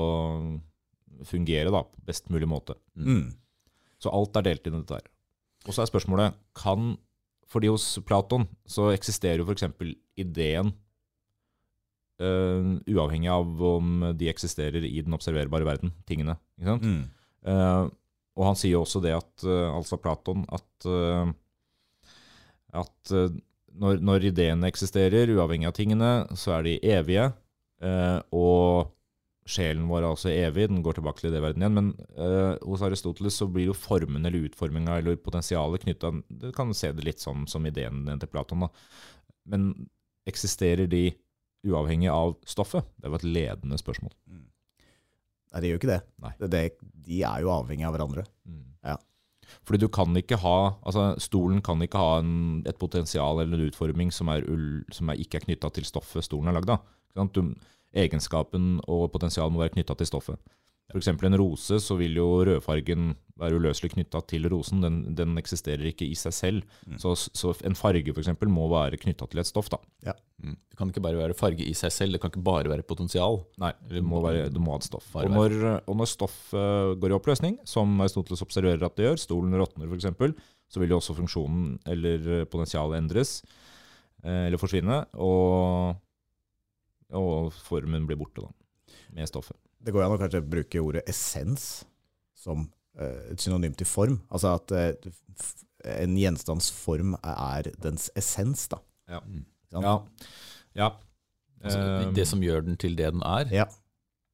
fungere 1.29 1.69
da, 1.69 1.83
på 1.85 2.07
best 2.09 2.33
mulig 2.33 2.49
måte. 2.49 2.79
Mm. 2.97 3.29
Så 4.01 4.09
alt 4.09 4.41
er 4.41 4.49
delt 4.49 4.65
inn 4.65 4.79
i 4.79 4.81
dette 4.81 5.03
her. 5.03 5.05
Og 5.69 5.77
så 5.77 5.85
er 5.85 5.93
spørsmålet 5.93 6.41
kan 6.57 6.95
Fordi 7.47 7.69
hos 7.69 7.85
Platon 8.03 8.49
så 8.67 8.89
eksisterer 8.91 9.39
jo 9.39 9.47
f.eks. 9.47 9.69
ideen 10.19 10.73
eh, 12.21 12.73
uavhengig 12.93 13.29
av 13.31 13.63
om 13.69 14.09
de 14.17 14.29
eksisterer 14.31 14.85
i 14.85 15.01
den 15.03 15.15
observerbare 15.17 15.67
verden, 15.67 15.93
tingene. 16.09 16.37
Mm. 16.57 17.05
Uh, 17.47 17.87
og 18.37 18.45
han 18.49 18.57
sier 18.59 18.75
jo 18.75 18.83
også 18.83 19.01
det 19.01 19.13
at, 19.17 19.31
uh, 19.45 19.71
altså 19.71 19.99
Platon, 20.01 20.43
at, 20.53 20.89
at 22.77 23.13
når, 23.77 24.03
når 24.03 24.27
ideene 24.29 24.69
eksisterer, 24.69 25.31
uavhengig 25.33 25.69
av 25.69 25.75
tingene, 25.77 26.11
så 26.37 26.57
er 26.57 26.67
de 26.67 26.77
evige. 26.85 27.31
og 28.33 28.93
sjelen 29.47 29.85
vår 29.87 30.01
er 30.01 30.07
også 30.09 30.31
evig, 30.33 30.67
den 30.69 30.81
går 30.83 30.97
tilbake 30.97 31.21
til 31.21 31.31
idéverden 31.31 31.61
igjen. 31.63 31.77
Men 31.77 31.91
hos 32.65 32.83
Aristoteles 32.85 33.37
så 33.37 33.47
blir 33.49 33.69
jo 33.69 33.77
formen 33.77 34.25
eller 34.25 34.49
utforminga 34.49 34.97
eller 34.97 35.17
potensialet 35.21 35.85
knytta 35.85 36.11
Du 36.27 36.49
kan 36.53 36.73
se 36.75 36.91
det 36.91 37.05
litt 37.05 37.23
som, 37.23 37.45
som 37.47 37.65
ideen 37.69 38.05
til 38.19 38.31
Platon, 38.33 38.65
da. 38.65 38.71
Men 39.47 39.71
eksisterer 40.27 40.89
de 40.91 41.05
uavhengig 41.65 42.09
av 42.11 42.35
stoffet? 42.47 42.85
Det 43.01 43.09
var 43.11 43.21
et 43.21 43.27
ledende 43.27 43.79
spørsmål. 43.79 44.13
Nei, 44.27 45.61
det 45.63 45.71
gjør 45.71 45.79
ikke 45.81 45.93
det. 45.93 46.01
Det, 46.37 46.49
det 46.53 46.63
de 47.07 47.21
er 47.23 47.43
jo 47.43 47.53
avhengig 47.53 47.87
av 47.87 47.95
hverandre. 47.95 48.25
Ja. 48.85 48.97
Fordi 49.63 49.79
du 49.79 49.87
kan 49.93 50.11
ikke 50.19 50.39
ha 50.41 50.57
altså 50.83 51.13
Stolen 51.23 51.61
kan 51.63 51.79
ikke 51.83 52.01
ha 52.01 52.19
en, 52.19 52.61
et 52.67 52.79
potensial 52.79 53.39
eller 53.39 53.55
en 53.55 53.69
utforming 53.71 54.11
som, 54.11 54.27
er 54.33 54.43
ull, 54.43 54.83
som 54.91 55.09
er, 55.09 55.21
ikke 55.23 55.39
er 55.39 55.47
knytta 55.47 55.71
til 55.75 55.87
stoffet 55.87 56.27
stolen 56.27 56.51
er 56.51 56.57
lagd 56.57 56.73
av. 56.75 56.83
Egenskapen 57.97 58.77
og 58.85 59.07
potensialet 59.13 59.55
må 59.55 59.63
være 59.63 59.77
knytta 59.77 59.95
til 59.97 60.09
stoffet. 60.09 60.55
F.eks. 60.87 61.09
en 61.11 61.35
rose, 61.35 61.79
så 61.83 61.95
vil 61.99 62.15
jo 62.15 62.27
rødfargen 62.47 63.09
være 63.37 63.57
uløselig 63.59 63.91
knytta 63.91 64.21
til 64.29 64.47
rosen. 64.49 64.79
Den, 64.81 65.01
den, 65.17 65.33
eksisterer 65.39 65.89
ikke 65.89 66.07
i 66.07 66.15
seg 66.17 66.33
selv. 66.35 66.77
Mm. 66.87 66.95
Så, 67.01 67.11
så, 67.35 67.51
en 67.67 67.75
farge 67.77 68.13
eksempel, 68.13 68.49
må 68.51 68.69
være 68.71 68.99
knytta 69.01 69.27
til 69.27 69.41
et 69.43 69.49
stoff. 69.49 69.67
da. 69.73 69.81
Ja. 70.07 70.15
Mm. 70.39 70.55
Det 70.55 70.79
kan 70.79 70.93
ikke 70.93 71.03
bare 71.03 71.19
være 71.19 71.37
farge 71.37 71.65
i 71.65 71.75
seg 71.75 71.91
selv, 71.91 72.15
det 72.15 72.21
kan 72.23 72.31
ikke 72.31 72.45
bare 72.45 72.71
være 72.71 72.87
potensial. 72.87 73.41
Nei, 73.59 73.73
det 73.91 74.03
må, 74.05 74.21
være, 74.23 74.47
det 74.53 74.63
må 74.63 74.77
ha 74.77 74.79
et 74.79 74.87
stoff. 74.87 75.11
Og 75.19 75.29
når, 75.33 75.57
og 75.83 75.99
når, 75.99 76.11
stoff 76.13 76.39
uh, 76.55 76.95
går 76.95 77.11
i 77.11 77.17
oppløsning, 77.19 77.59
som 77.67 77.99
Aristoteles 78.05 78.45
observerer 78.47 78.87
at 78.87 78.95
det 78.95 79.09
gjør, 79.09 79.21
stolen 79.27 79.59
råtner 79.59 79.91
f.eks., 79.91 80.47
så 80.67 80.81
vil 80.83 80.91
jo 80.91 81.01
også 81.01 81.15
funksjonen 81.15 81.77
eller 81.87 82.45
potensialet 82.51 82.99
endres 83.01 83.41
uh, 84.23 84.47
eller 84.47 84.59
forsvinne. 84.61 85.03
Og, 85.19 85.99
og 87.11 87.55
formen 87.67 88.07
blir 88.07 88.19
borte 88.23 88.47
da, 88.47 88.53
med 89.19 89.27
stoffet. 89.27 89.59
Det 89.83 89.93
går 89.93 90.05
an 90.05 90.15
å 90.15 90.19
kanskje 90.19 90.43
bruke 90.45 90.81
ordet 90.83 91.05
essens 91.09 91.85
som 92.37 92.67
uh, 92.99 93.31
et 93.31 93.41
synonym 93.41 93.75
til 93.77 93.89
form. 93.89 94.19
Altså 94.33 94.55
at 94.57 94.73
uh, 94.73 95.11
en 95.97 96.17
gjenstands 96.19 96.69
form 96.73 97.15
er 97.21 97.71
dens 97.83 98.09
essens, 98.17 98.67
da. 98.71 98.81
Ja. 99.07 99.21
ja. 99.73 99.97
ja. 100.75 100.91
Altså, 101.63 101.81
uh, 101.81 102.07
det 102.15 102.27
som 102.29 102.43
gjør 102.43 102.65
den 102.67 102.79
til 102.79 102.97
det 102.97 103.11
den 103.13 103.23
er, 103.25 103.49
ja. 103.53 103.67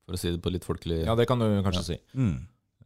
for 0.08 0.18
å 0.18 0.20
si 0.20 0.32
det 0.34 0.42
på 0.44 0.52
litt 0.54 0.68
folkelig 0.68 1.04
Ja, 1.04 1.18
det 1.20 1.28
kan 1.30 1.42
du 1.42 1.48
kanskje 1.66 1.86
si. 1.94 2.00
Mm. 2.18 2.38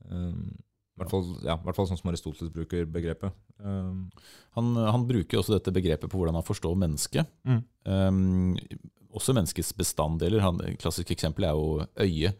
Um, 0.07 0.57
i 0.97 1.01
hvert, 1.01 1.11
fall, 1.13 1.25
ja, 1.45 1.55
hvert 1.61 1.77
fall 1.77 1.87
sånn 1.89 1.99
som 1.99 2.09
Aristoteles 2.09 2.53
bruker 2.53 2.87
begrepet. 2.89 3.33
Um, 3.61 4.07
han, 4.57 4.71
han, 4.81 5.03
bruker 5.09 5.41
også 5.41 5.53
dette 5.53 5.73
begrepet 5.73 6.09
på 6.09 6.17
hvordan 6.17 6.37
han 6.39 6.45
forstår 6.45 6.77
mennesket. 6.79 7.29
Mm. 7.45 7.59
Um, 7.85 8.55
også 9.17 9.35
menneskets 9.35 9.73
bestanddeler. 9.77 10.43
Et 10.67 10.77
klassisk 10.81 11.11
eksempel 11.13 11.49
er 11.49 11.57
jo 11.57 11.87
øyet 12.05 12.37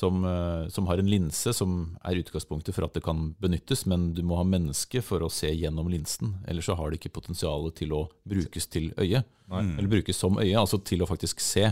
som, 0.00 0.24
eh, 0.24 0.68
som, 0.68 0.86
har 0.86 0.98
en 0.98 1.10
linse 1.10 1.52
som 1.52 1.96
er 2.04 2.20
utgangspunktet 2.22 2.74
for 2.74 2.86
at 2.86 2.94
det 2.96 3.02
kan 3.04 3.32
benyttes, 3.42 3.84
men 3.90 4.10
du 4.14 4.22
må 4.26 4.38
ha 4.38 4.46
menneske 4.46 5.02
for 5.04 5.24
å 5.24 5.32
se 5.32 5.50
gjennom 5.50 5.90
linsen. 5.92 6.36
Ellers 6.48 6.70
så 6.70 6.76
har 6.78 6.90
det 6.90 7.00
ikke 7.00 7.16
potensial 7.18 7.68
til 7.76 7.94
å 7.96 8.04
brukes 8.28 8.70
til 8.70 8.92
øye, 8.96 9.24
mm. 9.50 9.74
eller 9.76 9.90
brukes 9.90 10.20
som 10.20 10.38
øye, 10.40 10.54
altså 10.56 10.80
til 10.84 11.02
å 11.02 11.10
faktisk 11.10 11.42
se. 11.44 11.66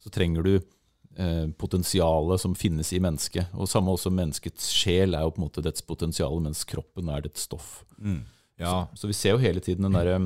Så 0.00 0.12
trenger 0.14 0.46
du 0.46 0.54
eh, 0.54 1.46
potensialet 1.60 2.40
som 2.40 2.54
finnes 2.56 2.92
i 2.94 3.02
mennesket. 3.02 3.52
Og 3.52 3.70
samme 3.70 3.92
også 3.94 4.12
menneskets 4.14 4.70
sjel 4.74 5.16
er 5.16 5.26
jo 5.26 5.34
på 5.34 5.42
en 5.42 5.48
måte 5.48 5.64
dets 5.64 5.84
potensial, 5.84 6.38
mens 6.44 6.64
kroppen 6.68 7.10
er 7.12 7.26
dets 7.26 7.48
stoff. 7.48 7.82
Mm. 7.98 8.22
Ja. 8.60 8.86
Så, 8.94 9.02
så, 9.02 9.10
vi 9.10 9.18
ser 9.18 9.34
jo 9.34 9.42
hele 9.42 9.58
tiden 9.58 9.82
den 9.82 9.96
derre 9.96 10.18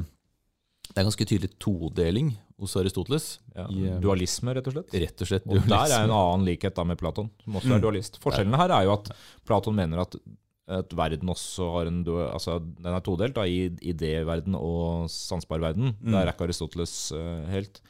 Det 0.91 1.01
er 1.01 1.07
ganske 1.07 1.25
tydelig 1.25 1.55
todeling 1.57 2.35
hos 2.59 2.75
Aristoteles. 2.77 3.29
Ja, 3.55 3.67
i, 3.71 3.87
eh, 3.87 4.01
dualisme, 4.03 4.55
rett 4.57 4.67
og 4.71 4.75
slett. 4.75 4.97
Rett 5.05 5.23
og 5.23 5.31
slett 5.31 5.47
dualisme. 5.47 5.67
Og 5.67 5.87
Der 5.87 5.95
er 5.95 6.05
en 6.07 6.15
annen 6.15 6.47
likhet 6.49 6.75
da 6.75 6.85
med 6.85 6.99
Platon, 6.99 7.31
som 7.45 7.59
også 7.61 7.73
er 7.73 7.79
mm. 7.79 7.85
dualist. 7.87 8.19
Forskjellen 8.23 8.59
her 8.59 8.75
er 8.75 8.89
jo 8.89 8.95
at 8.97 9.11
Platon 9.47 9.77
mener 9.79 10.03
at, 10.03 10.17
at 10.79 10.97
verden 10.97 11.31
også 11.31 11.69
har 11.77 11.91
en 11.91 12.03
altså 12.05 12.59
Den 12.61 12.91
er 12.93 13.05
todelt 13.05 13.37
da, 13.39 13.47
i 13.47 13.71
idéverden 13.93 14.59
og 14.59 15.07
sansbar 15.13 15.63
verden. 15.63 15.95
Mm. 16.01 16.13
Der 16.13 16.25
er 16.25 16.33
ikke 16.35 16.49
Aristoteles 16.49 17.13
uh, 17.15 17.47
helt. 17.53 17.81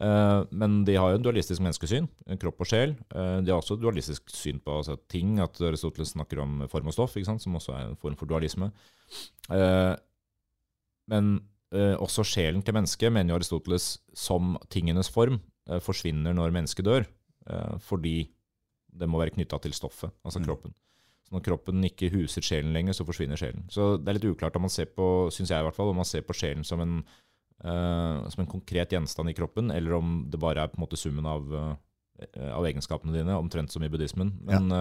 Uh, 0.00 0.42
men 0.50 0.82
de 0.88 0.96
har 0.96 1.12
jo 1.12 1.18
en 1.18 1.26
dualistisk 1.26 1.62
menneskesyn, 1.62 2.08
kropp 2.40 2.64
og 2.64 2.70
sjel. 2.70 2.96
Uh, 3.14 3.38
de 3.44 3.52
har 3.52 3.60
også 3.60 3.78
et 3.78 3.84
dualistisk 3.84 4.34
syn 4.34 4.58
på 4.58 4.80
altså, 4.80 4.98
ting, 5.08 5.38
at 5.44 5.62
Aristoteles 5.62 6.16
snakker 6.16 6.42
om 6.42 6.64
form 6.72 6.90
og 6.90 6.96
stoff, 6.96 7.14
som 7.22 7.60
også 7.60 7.76
er 7.76 7.86
en 7.86 8.00
form 8.02 8.18
for 8.18 8.26
dualisme. 8.26 8.72
men 11.08 11.38
også 11.76 12.24
sjelen 12.24 12.62
til 12.64 12.72
mennesket, 12.76 13.12
mener 13.12 13.34
jo 13.34 13.38
Aristoteles, 13.38 13.98
som 14.16 14.56
tingenes 14.72 15.10
form, 15.12 15.40
eh, 15.68 15.80
forsvinner 15.84 16.32
når 16.36 16.54
mennesket 16.54 16.86
dør. 16.86 17.06
Eh, 17.48 17.78
fordi 17.84 18.30
det 18.98 19.08
må 19.08 19.20
være 19.20 19.34
knytta 19.36 19.58
til 19.62 19.74
stoffet, 19.76 20.10
altså 20.24 20.40
mm. 20.40 20.46
kroppen. 20.46 20.74
Så 21.28 21.36
når 21.36 21.44
kroppen 21.44 21.84
ikke 21.84 22.10
huser 22.10 22.44
sjelen 22.44 22.72
lenger, 22.72 22.96
så 22.96 23.04
forsvinner 23.04 23.36
sjelen. 23.36 23.66
Så 23.68 23.98
det 24.00 24.08
er 24.08 24.16
litt 24.16 24.30
uklart 24.30 24.56
om 24.56 24.64
man 24.64 24.72
ser 24.72 24.88
på, 24.96 25.28
synes 25.30 25.50
jeg 25.52 25.60
i 25.60 25.66
hvert 25.66 25.76
fall, 25.76 25.92
om 25.92 26.00
man 26.00 26.08
ser 26.08 26.24
på 26.24 26.32
sjelen 26.32 26.64
som 26.64 26.80
en, 26.80 27.02
som 27.60 28.40
en 28.40 28.48
konkret 28.48 28.94
gjenstand 28.94 29.28
i 29.28 29.34
kroppen, 29.36 29.68
eller 29.74 29.98
om 29.98 30.22
det 30.32 30.40
bare 30.40 30.64
er 30.64 30.72
på 30.72 30.78
en 30.78 30.86
måte 30.86 30.96
summen 30.96 31.28
av, 31.28 31.52
av 32.32 32.64
egenskapene 32.64 33.12
dine, 33.12 33.36
omtrent 33.36 33.74
som 33.74 33.84
i 33.84 33.90
buddhismen. 33.92 34.38
Men 34.48 34.72
ja. 34.72 34.80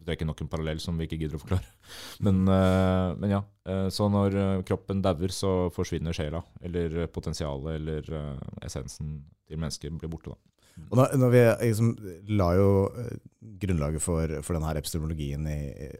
Det 0.00 0.12
er 0.12 0.18
ikke 0.18 0.28
nok 0.28 0.42
en 0.44 0.50
parallell 0.50 0.80
som 0.82 0.98
vi 0.98 1.06
ikke 1.06 1.18
gidder 1.20 1.38
å 1.38 1.42
forklare. 1.42 1.66
Men, 2.24 2.42
uh, 2.48 3.16
men 3.20 3.34
ja. 3.36 3.40
Uh, 3.68 3.88
så 3.92 4.08
når 4.12 4.36
uh, 4.36 4.62
kroppen 4.66 5.02
dauer, 5.04 5.32
så 5.34 5.52
forsvinner 5.74 6.16
sjela. 6.16 6.42
Eller 6.64 7.04
potensialet 7.12 7.76
eller 7.76 8.14
essensen 8.64 9.20
til 9.48 9.60
mennesket 9.60 9.98
blir 10.00 10.10
borte. 10.12 10.32
da. 10.32 10.40
Og 10.88 10.96
når, 10.96 11.16
når 11.20 11.32
vi 11.34 11.40
liksom, 11.66 11.90
la 12.38 12.46
jo 12.56 12.68
grunnlaget 13.60 14.00
for, 14.00 14.32
for 14.46 14.56
denne 14.56 14.70
epistemologien 14.80 15.44
i, 15.50 15.58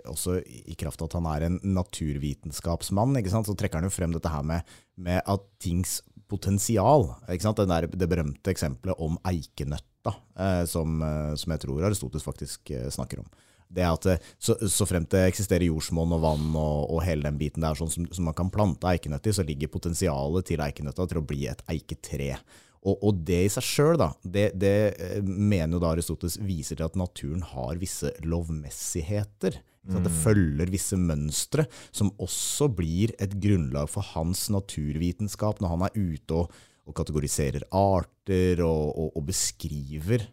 også 0.08 0.38
i 0.40 0.76
kraft 0.80 1.02
av 1.02 1.10
at 1.10 1.16
han 1.18 1.28
er 1.28 1.44
en 1.48 1.58
naturvitenskapsmann, 1.76 3.18
så 3.28 3.56
trekker 3.58 3.80
han 3.80 3.90
jo 3.90 3.92
frem 3.92 4.14
dette 4.14 4.32
her 4.32 4.46
med, 4.46 4.72
med 4.96 5.20
at 5.20 5.44
tings 5.60 5.98
potensial. 6.30 7.10
Der, 7.28 7.90
det 7.90 8.08
berømte 8.08 8.54
eksempelet 8.54 9.04
om 9.04 9.18
eikenøtta, 9.28 10.14
eh, 10.38 10.64
som, 10.70 11.02
som, 11.36 11.52
jeg 11.52 11.64
tror 11.66 11.90
Aristoteles 11.90 12.24
faktisk 12.24 12.72
snakker 12.94 13.20
om 13.20 13.28
det 13.70 13.86
at 13.86 14.08
eh, 14.10 14.24
så, 14.38 14.56
så 14.68 14.86
fremt 14.88 15.12
det 15.14 15.22
eksisterer 15.28 15.68
jordsmonn 15.68 16.16
og 16.16 16.24
vann 16.24 16.48
og, 16.54 16.90
og, 16.90 17.02
hele 17.06 17.28
den 17.28 17.38
biten 17.40 17.64
der, 17.64 17.78
sånn 17.78 17.92
som, 17.92 18.08
som 18.14 18.26
man 18.28 18.36
kan 18.36 18.50
plante 18.52 18.88
eikenøtt 18.90 19.30
i, 19.30 19.36
så 19.36 19.46
ligger 19.46 19.72
potensialet 19.72 20.50
til 20.50 20.64
eikenøtta 20.64 21.06
til 21.10 21.22
å 21.22 21.26
bli 21.26 21.46
et 21.50 21.62
eiketre. 21.70 22.34
Og, 22.80 22.96
og 23.04 23.18
det 23.28 23.42
i 23.44 23.50
seg 23.52 23.66
sjøl, 23.66 24.00
det, 24.24 24.50
det, 24.58 24.76
eh, 24.96 25.18
mener 25.24 25.76
jo 25.76 25.82
da 25.82 25.92
Aristoteles 25.94 26.38
viser 26.42 26.80
til 26.80 26.88
at 26.88 26.96
naturen 26.98 27.44
har 27.44 27.80
visse 27.80 28.12
lovmessigheter. 28.24 29.60
Mm. 29.88 30.00
Det 30.04 30.12
følger 30.22 30.72
visse 30.72 30.96
mønstre, 31.00 31.66
som 31.92 32.12
også 32.20 32.68
blir 32.76 33.14
et 33.20 33.36
grunnlag 33.40 33.88
for 33.92 34.04
hans 34.14 34.48
naturvitenskap 34.52 35.60
når 35.60 35.72
han 35.74 35.86
er 35.86 35.96
ute 35.96 36.42
og, 36.42 36.58
og 36.88 36.96
kategoriserer 36.96 37.64
arter 37.76 38.64
og, 38.64 39.14
og 39.14 39.24
beskriver 39.28 40.26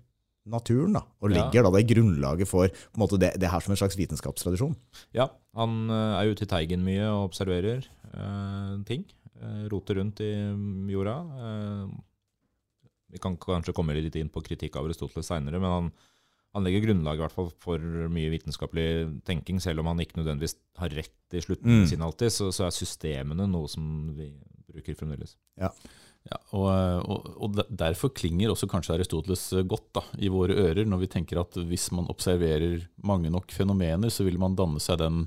naturen, 0.52 0.96
da, 0.98 1.04
og 1.22 1.34
legger 1.34 1.62
ja. 1.62 1.66
da 1.66 1.74
det 1.76 1.88
grunnlaget 1.90 2.50
for 2.50 2.72
måte, 3.00 3.20
det, 3.22 3.34
det, 3.42 3.52
her 3.52 3.64
som 3.64 3.76
en 3.76 3.80
slags 3.80 3.98
vitenskapstradisjon. 4.00 4.76
Ja, 5.18 5.30
han 5.58 5.78
eh, 5.92 6.18
er 6.22 6.34
ute 6.34 6.48
i 6.48 6.50
teigen 6.50 6.86
mye 6.88 7.06
og 7.12 7.30
observerer 7.32 7.86
eh, 7.86 8.74
ting. 8.90 9.08
Uh, 9.38 9.68
roter 9.70 10.00
rundt 10.00 10.22
i 10.26 10.32
jorda. 10.90 11.18
Eh, 11.38 11.90
vi 13.14 13.22
kan 13.22 13.38
kanskje 13.40 13.76
komme 13.76 13.94
litt 13.94 14.16
inn 14.18 14.32
på 14.34 14.42
kritikk 14.44 14.80
av 14.80 14.88
Aristoteles 14.88 15.30
seinere, 15.30 15.62
men 15.62 15.74
han, 15.74 15.92
han, 16.58 16.66
legger 16.66 16.88
grunnlag 16.88 17.20
i 17.20 17.24
hvert 17.24 17.36
fall 17.36 17.52
for 17.62 17.84
mye 18.12 18.32
vitenskapelig 18.34 18.88
tenking, 19.28 19.62
selv 19.64 19.84
om 19.84 19.92
han 19.92 20.02
ikke 20.02 20.20
nødvendigvis 20.20 20.58
har 20.82 20.96
rett 20.98 21.38
i 21.38 21.44
slutten 21.44 21.84
mm. 21.84 21.86
sin 21.92 22.04
alltid, 22.04 22.34
så, 22.34 22.50
så, 22.56 22.66
er 22.66 22.76
systemene 22.76 23.48
noe 23.52 23.70
som 23.72 24.10
vi 24.18 24.32
bruker 24.78 24.98
fremdeles. 25.00 25.36
Ja. 25.60 25.74
Ja, 26.28 26.38
og, 26.58 26.68
og, 27.08 27.28
og, 27.40 27.60
Derfor 27.72 28.12
klinger 28.16 28.52
også 28.52 28.68
kanskje 28.68 28.98
Aristoteles 28.98 29.46
godt 29.70 29.90
da, 29.96 30.04
i 30.20 30.32
våre 30.32 30.58
ører, 30.60 30.88
når 30.88 31.06
vi 31.06 31.12
tenker 31.12 31.40
at 31.42 31.56
hvis 31.70 31.90
man 31.96 32.10
observerer 32.12 32.82
mange 33.08 33.32
nok 33.34 33.54
fenomener, 33.56 34.12
så 34.12 34.26
vil 34.28 34.40
man 34.42 34.58
danne 34.58 34.82
seg 34.84 35.00
den, 35.00 35.22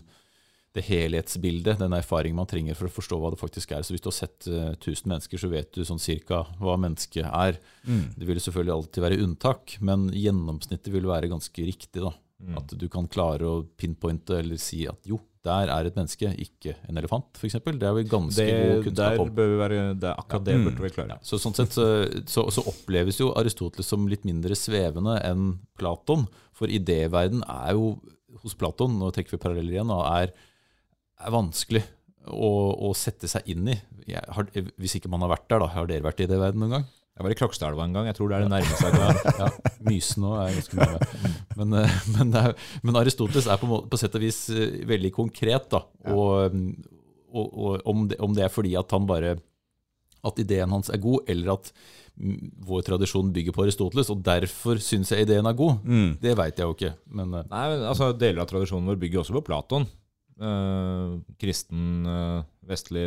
det 0.76 0.85
helhetsbildet, 0.87 1.80
den 1.80 1.97
erfaringen 1.97 2.38
man 2.38 2.50
trenger 2.50 2.76
for 2.78 2.90
å 2.90 2.95
forstå 2.95 3.21
hva 3.23 3.33
det 3.33 3.40
faktisk 3.40 3.73
er. 3.75 3.87
Så 3.87 3.95
Hvis 3.95 4.04
du 4.04 4.11
har 4.11 4.19
sett 4.19 4.50
uh, 4.50 4.75
1000 4.76 5.09
mennesker, 5.14 5.40
så 5.40 5.50
vet 5.52 5.73
du 5.75 5.87
sånn 5.88 6.02
cirka 6.02 6.45
hva 6.61 6.76
mennesket 6.80 7.26
er. 7.26 7.59
Mm. 7.88 8.04
Det 8.19 8.28
vil 8.28 8.42
selvfølgelig 8.45 8.76
alltid 8.76 9.07
være 9.07 9.23
unntak, 9.25 9.78
men 9.80 10.11
gjennomsnittet 10.14 10.92
vil 10.95 11.09
være 11.11 11.33
ganske 11.33 11.71
riktig. 11.71 12.04
da. 12.04 12.12
Mm. 12.40 12.61
At 12.61 12.76
du 12.76 12.87
kan 12.92 13.09
klare 13.11 13.49
å 13.49 13.64
pinpointe 13.76 14.38
eller 14.40 14.61
si 14.61 14.85
at 14.88 15.09
jo, 15.09 15.19
der 15.47 15.70
er 15.73 15.88
et 15.88 15.97
menneske, 15.97 16.28
ikke 16.42 16.75
en 16.90 17.00
elefant, 17.00 17.38
f.eks. 17.38 17.56
Det 17.64 17.87
er 17.88 17.94
vi 17.97 18.04
ganske 18.09 18.44
det, 18.44 18.56
god 18.61 18.82
kunnskap 18.85 19.23
om. 19.23 19.30
Være, 19.62 19.78
det 19.97 20.11
akkurat 20.12 20.44
det 20.44 20.56
burde 20.61 20.85
vi 20.85 20.90
klare. 20.92 21.16
Ja, 21.16 21.25
så 21.25 21.38
sånn 21.40 21.56
sett 21.56 21.73
så, 21.76 22.44
så, 22.52 22.64
oppleves 22.68 23.23
jo 23.23 23.30
Aristoteles 23.40 23.88
som 23.88 24.04
litt 24.11 24.26
mindre 24.28 24.59
svevende 24.59 25.16
enn 25.25 25.54
Platon. 25.80 26.26
For 26.56 26.68
idéverden 26.68 27.40
er 27.49 27.73
jo 27.78 27.94
hos 28.42 28.56
Platon, 28.59 28.99
nå 29.00 29.09
trekker 29.14 29.38
vi 29.38 29.42
paralleller 29.42 29.78
igjen, 29.78 29.94
er, 29.97 30.35
er 31.25 31.35
vanskelig 31.35 31.87
å, 32.28 32.50
å, 32.76 32.92
sette 32.97 33.30
seg 33.30 33.49
inn 33.50 33.73
i. 33.73 33.78
Har, 34.28 34.49
hvis 34.76 34.99
ikke 34.99 35.11
man 35.12 35.25
har 35.25 35.32
vært 35.38 35.49
der, 35.49 35.64
da. 35.64 35.73
Har 35.73 35.88
dere 35.88 36.04
vært 36.04 36.20
i 36.20 36.28
idéverden 36.28 36.61
noen 36.61 36.76
gang? 36.78 36.88
Jeg 37.20 37.26
var 37.26 37.34
i 37.34 37.36
Krokstadelva 37.36 37.84
en 37.84 37.92
gang. 37.92 38.06
Jeg 38.08 38.16
tror 38.16 38.30
det 38.30 38.36
er 38.38 38.46
det 38.46 38.52
nærmeste 38.54 38.88
jeg 38.88 38.94
kan. 38.96 39.18
ja, 39.42 39.74
Mysen 39.84 40.24
òg 40.24 40.38
er 40.40 40.54
ganske 40.56 40.78
mye. 40.78 41.00
Men, 41.58 41.74
eh, 41.76 41.96
men, 42.14 42.30
er, 42.40 42.54
men, 42.80 42.96
Aristoteles 42.96 43.44
er 43.44 43.60
på, 43.60 43.82
på, 43.92 43.98
sett 44.00 44.16
og 44.16 44.24
vis 44.24 44.38
eh, 44.54 44.78
veldig 44.88 45.10
konkret. 45.12 45.66
da, 45.74 45.82
og, 46.14 46.56
og, 47.28 47.44
og 47.44 47.84
om, 47.92 48.06
det, 48.08 48.16
om, 48.24 48.32
det, 48.32 48.46
er 48.46 48.54
fordi 48.54 48.72
at 48.80 48.96
han 48.96 49.04
bare 49.10 49.34
at 50.24 50.40
ideen 50.40 50.72
hans 50.72 50.88
er 50.88 51.00
god, 51.00 51.28
eller 51.28 51.58
at 51.58 51.68
vår 52.70 52.88
tradisjon 52.88 53.34
bygger 53.36 53.52
på 53.52 53.66
Aristoteles, 53.66 54.08
og 54.12 54.24
derfor 54.24 54.80
syns 54.80 55.12
jeg 55.12 55.28
ideen 55.28 55.48
er 55.48 55.60
god, 55.60 55.84
mm. 55.84 56.10
det 56.24 56.34
veit 56.40 56.56
jeg 56.56 56.72
jo 56.72 56.78
ikke. 56.78 56.94
Men, 57.20 57.36
eh, 57.36 57.48
Nei, 57.52 57.64
altså 57.84 58.14
Deler 58.16 58.46
av 58.46 58.48
tradisjonen 58.48 58.88
vår 58.88 59.00
bygger 59.04 59.26
også 59.26 59.36
på 59.36 59.44
Platon. 59.50 59.84
Eh, 60.40 61.16
kristen, 61.44 61.86
eh, 62.08 62.40
vestlig 62.72 63.06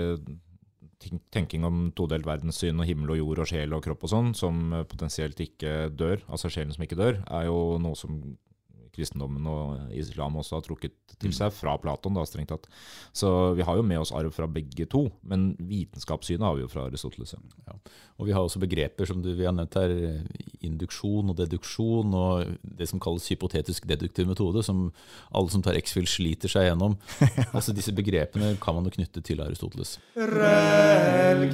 tenking 1.34 1.66
om 1.68 1.84
todelt 1.98 2.28
verdenssyn 2.28 2.80
og 2.80 2.88
himmel 2.90 3.16
og 3.16 3.20
jord 3.22 3.44
og 3.44 3.50
sjel 3.52 3.76
og 3.76 3.84
kropp 3.86 4.06
og 4.08 4.14
sånn, 4.14 4.32
som 4.38 4.64
eh, 4.74 4.88
potensielt 4.90 5.40
ikke 5.44 5.90
dør, 5.94 6.24
altså 6.28 6.52
sjelen 6.54 6.74
som 6.76 6.86
ikke 6.86 7.00
dør, 7.00 7.22
er 7.28 7.48
jo 7.50 7.60
noe 7.84 8.00
som 8.00 8.20
kristendommen 8.94 9.48
og 9.50 9.94
islam 9.98 10.38
også 10.40 10.58
har 10.58 10.66
trukket 10.66 10.96
til 11.22 11.34
seg 11.36 11.54
fra 11.56 11.76
Platon, 11.82 12.16
da, 12.18 12.26
strengt 12.28 12.52
tatt. 12.54 12.68
Så 13.16 13.54
vi 13.58 13.66
har 13.66 13.78
jo 13.78 13.86
med 13.86 14.02
oss 14.02 14.14
arv 14.16 14.32
fra 14.36 14.48
begge 14.50 14.86
to, 14.90 15.08
men 15.30 15.54
vitenskapssynet 15.60 16.46
har 16.46 16.58
vi 16.58 16.66
jo 16.66 16.72
fra 16.72 16.88
Aristoteles. 16.88 17.36
ja. 17.68 17.76
Og 18.22 18.28
vi 18.28 18.34
har 18.36 18.46
også 18.46 18.62
begreper 18.62 19.10
som 19.10 19.22
du, 19.24 19.34
vi 19.34 19.46
har 19.48 19.56
nevnt 19.56 19.76
her, 19.80 19.90
induksjon 20.64 21.30
og 21.34 21.38
deduksjon, 21.40 22.14
og 22.14 22.54
det 22.64 22.88
som 22.90 23.02
kalles 23.04 23.30
hypotetisk 23.34 23.88
deduktiv 23.90 24.28
metode, 24.30 24.64
som 24.64 24.92
alle 25.34 25.50
som 25.54 25.64
tar 25.66 25.78
X-Fill 25.82 26.08
sliter 26.10 26.52
seg 26.52 26.70
gjennom. 26.70 26.98
altså 27.56 27.74
Disse 27.76 27.94
begrepene 27.96 28.56
kan 28.62 28.78
man 28.78 28.86
jo 28.88 28.96
knytte 29.00 29.22
til 29.26 29.42
Aristoteles. 29.44 29.98
Men 30.16 31.50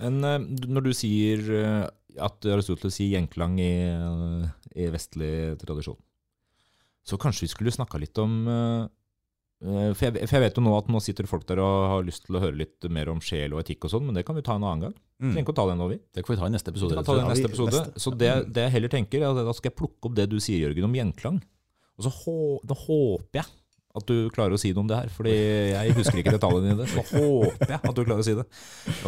eh, 0.00 0.38
når 0.70 0.86
du 0.88 0.92
sier 0.96 1.50
eh, 1.56 1.88
at 2.20 2.46
Aristoteles 2.54 2.96
sier 2.96 3.16
gjenklang 3.16 3.58
i, 3.62 3.72
eh, 3.90 4.46
i 4.80 4.88
vestlig 4.92 5.58
tradisjon, 5.60 5.98
så 7.06 7.18
kanskje 7.20 7.46
vi 7.46 7.52
skulle 7.54 7.74
snakka 7.74 8.00
litt 8.00 8.18
om 8.20 8.42
for 9.60 10.00
jeg, 10.06 10.24
for 10.24 10.34
jeg 10.38 10.40
vet 10.40 10.56
jo 10.56 10.62
nå 10.64 10.70
at 10.72 10.86
nå 10.88 11.00
sitter 11.04 11.26
folk 11.28 11.42
der 11.48 11.60
og 11.60 11.74
har 11.90 12.04
lyst 12.06 12.22
til 12.24 12.36
å 12.38 12.40
høre 12.40 12.56
litt 12.56 12.86
mer 12.88 13.10
om 13.12 13.18
sjel 13.20 13.52
og 13.52 13.60
etikk 13.60 13.84
og 13.84 13.92
sånn, 13.92 14.06
men 14.08 14.16
det 14.16 14.22
kan 14.24 14.36
vi 14.38 14.44
ta 14.44 14.54
en 14.56 14.64
annen 14.64 14.86
gang. 14.86 14.94
Mm. 15.20 15.34
trenger 15.34 15.44
ikke 15.44 15.52
å 15.52 15.58
ta 15.58 15.66
det 15.68 15.74
nå, 15.76 15.88
vi. 15.90 15.98
Det 16.16 16.22
kan 16.24 16.32
vi 16.32 16.38
ta 16.40 16.48
i 16.48 16.54
neste 16.54 16.72
Vi 16.72 16.78
episode. 16.78 16.96
kan 16.96 17.04
ta 17.04 17.16
det 17.18 17.24
i 17.26 17.28
neste 17.28 17.50
episode. 17.50 17.82
Så 18.00 18.12
det, 18.16 18.30
det 18.56 18.64
jeg 18.64 18.74
heller 18.78 18.92
tenker, 18.94 19.20
er 19.20 19.34
at 19.34 19.48
da 19.50 19.52
skal 19.58 19.68
jeg 19.68 19.76
plukke 19.82 20.08
opp 20.08 20.16
det 20.16 20.30
du 20.32 20.38
sier, 20.40 20.62
Jørgen, 20.64 20.86
om 20.88 20.96
gjenklang. 20.96 21.42
Og 22.00 22.06
så 22.06 22.12
hå, 22.22 22.36
håper 22.86 23.42
jeg 23.42 23.59
at 23.98 24.06
du 24.06 24.30
klarer 24.30 24.54
å 24.54 24.60
si 24.60 24.70
noe 24.70 24.84
om 24.84 24.90
det 24.90 24.98
her, 25.00 25.08
fordi 25.10 25.32
jeg 25.72 25.94
husker 25.96 26.20
ikke 26.20 26.36
detaljene 26.36 26.76
i 26.76 26.78
det. 26.78 26.86
Så 26.92 27.02
håper 27.08 27.72
jeg 27.74 27.80
at 27.80 27.96
du 27.96 28.02
klarer 28.04 28.22
å 28.22 28.26
si 28.26 28.36
det. 28.38 28.44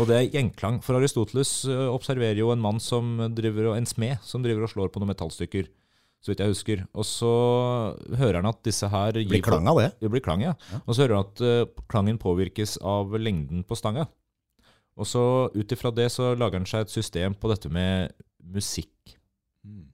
Og 0.00 0.08
det 0.10 0.16
er 0.16 0.32
gjenklang. 0.34 0.80
For 0.82 0.98
Aristoteles 0.98 1.52
observerer 1.92 2.40
jo 2.42 2.50
en 2.54 2.62
mann 2.62 2.82
som 2.82 3.14
driver, 3.36 3.70
en 3.76 3.86
smed 3.86 4.18
som 4.26 4.42
driver 4.42 4.66
og 4.66 4.72
slår 4.74 4.90
på 4.90 5.02
noen 5.02 5.12
metallstykker, 5.12 5.70
så 6.22 6.32
vidt 6.32 6.42
jeg 6.42 6.54
husker. 6.54 6.82
Og 6.98 7.06
så 7.06 7.30
hører 8.18 8.40
han 8.40 8.50
at 8.50 8.62
disse 8.66 8.90
her 8.90 9.14
Det 9.16 9.26
blir 9.30 9.44
klang 9.46 9.70
av 9.70 9.78
det. 9.78 9.88
det 10.02 10.10
blir 10.10 10.22
klang, 10.24 10.42
ja. 10.44 10.56
Og 10.82 10.94
så 10.94 11.04
hører 11.04 11.18
han 11.18 11.30
at 11.30 11.44
eh, 11.46 11.82
klangen 11.90 12.18
påvirkes 12.22 12.76
av 12.82 13.14
lengden 13.18 13.62
på 13.66 13.78
stanga. 13.78 14.08
Og 14.98 15.08
så 15.08 15.24
ut 15.54 15.72
ifra 15.72 15.90
det 15.94 16.10
så 16.12 16.34
lager 16.36 16.60
han 16.60 16.68
seg 16.68 16.84
et 16.84 16.94
system 16.94 17.34
på 17.38 17.50
dette 17.50 17.70
med 17.72 18.12
musikk. 18.42 19.16
Mm. 19.62 19.88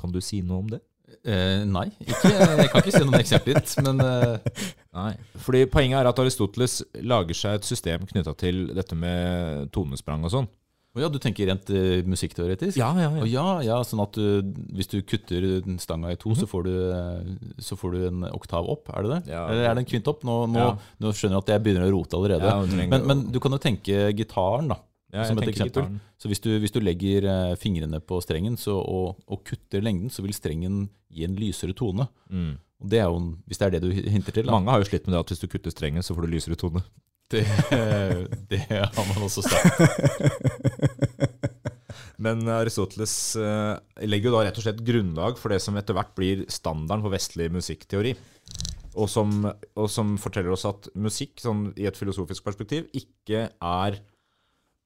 Kan 0.00 0.12
du 0.12 0.20
si 0.24 0.40
noe 0.44 0.64
om 0.64 0.72
det? 0.72 0.80
Eh, 1.24 1.64
nei, 1.68 1.86
ikke, 2.00 2.30
jeg 2.32 2.70
kan 2.72 2.80
ikke 2.84 2.94
si 2.94 3.02
noen 3.04 3.18
eksempler, 3.20 3.60
men 3.84 4.00
eh, 4.04 4.62
Nei. 4.96 5.10
Fordi 5.44 5.64
poenget 5.70 6.00
er 6.00 6.08
at 6.10 6.22
Aristoteles 6.22 6.80
lager 7.06 7.36
seg 7.36 7.58
et 7.60 7.68
system 7.68 8.06
knytta 8.08 8.32
til 8.40 8.70
dette 8.74 8.96
med 8.98 9.68
tonesprang 9.74 10.24
og 10.26 10.32
sånn. 10.32 10.48
å 10.96 11.02
ja, 11.04 11.10
du 11.12 11.20
tenker 11.22 11.46
rent 11.46 11.70
uh, 11.70 12.00
musikkteoretisk? 12.10 12.80
Ja, 12.80 12.88
ja, 12.98 13.10
Å 13.22 13.28
ja, 13.28 13.44
ja, 13.62 13.76
sånn 13.86 14.02
at 14.02 14.16
du, 14.18 14.42
hvis 14.74 14.90
du 14.90 14.98
kutter 15.06 15.46
stanga 15.78 16.10
i 16.10 16.18
to, 16.18 16.34
så, 16.34 16.48
får 16.50 16.66
du, 16.66 16.74
eh, 16.96 17.30
så 17.62 17.78
får 17.78 17.94
du 17.94 18.06
en 18.08 18.26
oktav 18.32 18.66
opp, 18.72 18.90
er 18.90 19.06
det 19.06 19.12
det? 19.12 19.20
Ja. 19.36 19.44
Eller 19.52 19.68
er 19.68 19.78
det 19.78 19.84
en 19.84 19.90
kvint 19.92 20.10
opp? 20.10 20.24
Nå, 20.26 20.40
nå, 20.50 20.64
Ja. 20.64 20.72
nå 21.04 21.14
skjønner 21.14 21.38
jeg 21.38 21.46
at 21.46 21.54
jeg 21.54 21.66
begynner 21.68 21.86
å 21.86 21.94
rote 21.94 22.18
allerede. 22.18 22.50
Ja, 22.50 22.86
men, 22.90 23.06
men 23.06 23.26
du 23.30 23.38
kan 23.38 23.54
jo 23.54 23.62
tenke 23.62 24.08
gitaren, 24.18 24.72
da. 24.74 24.80
Ja, 25.10 25.24
som 25.26 25.40
et 25.42 25.50
eksempel. 25.50 25.98
Så 26.20 26.30
hvis 26.30 26.42
du, 26.42 26.50
hvis 26.62 26.74
du 26.74 26.78
legger 26.82 27.26
eh, 27.26 27.52
fingrene 27.58 27.98
på 28.02 28.20
strengen 28.22 28.56
så, 28.60 28.76
og, 28.78 29.20
og 29.26 29.42
kutter 29.46 29.82
lengden, 29.82 30.12
så 30.12 30.22
vil 30.22 30.36
strengen 30.36 30.84
gi 31.10 31.26
en 31.26 31.38
lysere 31.38 31.74
tone. 31.76 32.06
Mm. 32.30 32.54
Og 32.80 32.90
det 32.92 33.02
er 33.02 33.08
jo, 33.10 33.20
hvis 33.50 33.60
det 33.60 33.66
er 33.66 33.74
det 33.76 33.82
du 33.84 33.90
hinter 33.90 34.36
til, 34.36 34.46
da. 34.46 34.54
Mange 34.54 34.72
har 34.72 34.82
jo 34.82 34.88
slitt 34.88 35.08
med 35.08 35.16
det 35.16 35.22
at 35.24 35.32
hvis 35.32 35.42
du 35.42 35.48
kutter 35.50 35.74
strengen, 35.74 36.06
så 36.06 36.16
får 36.16 36.26
du 36.26 36.34
lysere 36.36 36.58
tone. 36.60 36.84
Det, 37.30 37.44
det 38.50 38.58
har 38.66 39.04
man 39.06 39.22
også 39.22 39.44
sagt. 39.46 39.84
Men 42.24 42.42
Aristoteles 42.50 43.12
eh, 43.38 43.76
legger 44.10 44.32
jo 44.32 44.32
da 44.34 44.40
rett 44.48 44.58
og 44.58 44.64
slett 44.64 44.82
grunnlag 44.82 45.38
for 45.38 45.54
det 45.54 45.60
som 45.62 45.78
etter 45.78 45.94
hvert 45.94 46.10
blir 46.18 46.42
standarden 46.50 47.04
for 47.06 47.14
vestlig 47.14 47.46
musikkteori. 47.54 48.16
Og 48.98 49.06
som, 49.06 49.46
og 49.46 49.86
som 49.94 50.16
forteller 50.18 50.56
oss 50.56 50.66
at 50.66 50.90
musikk, 50.98 51.38
sånn 51.38 51.68
i 51.78 51.86
et 51.86 51.98
filosofisk 51.98 52.42
perspektiv, 52.50 52.90
ikke 52.98 53.46
er 53.54 54.00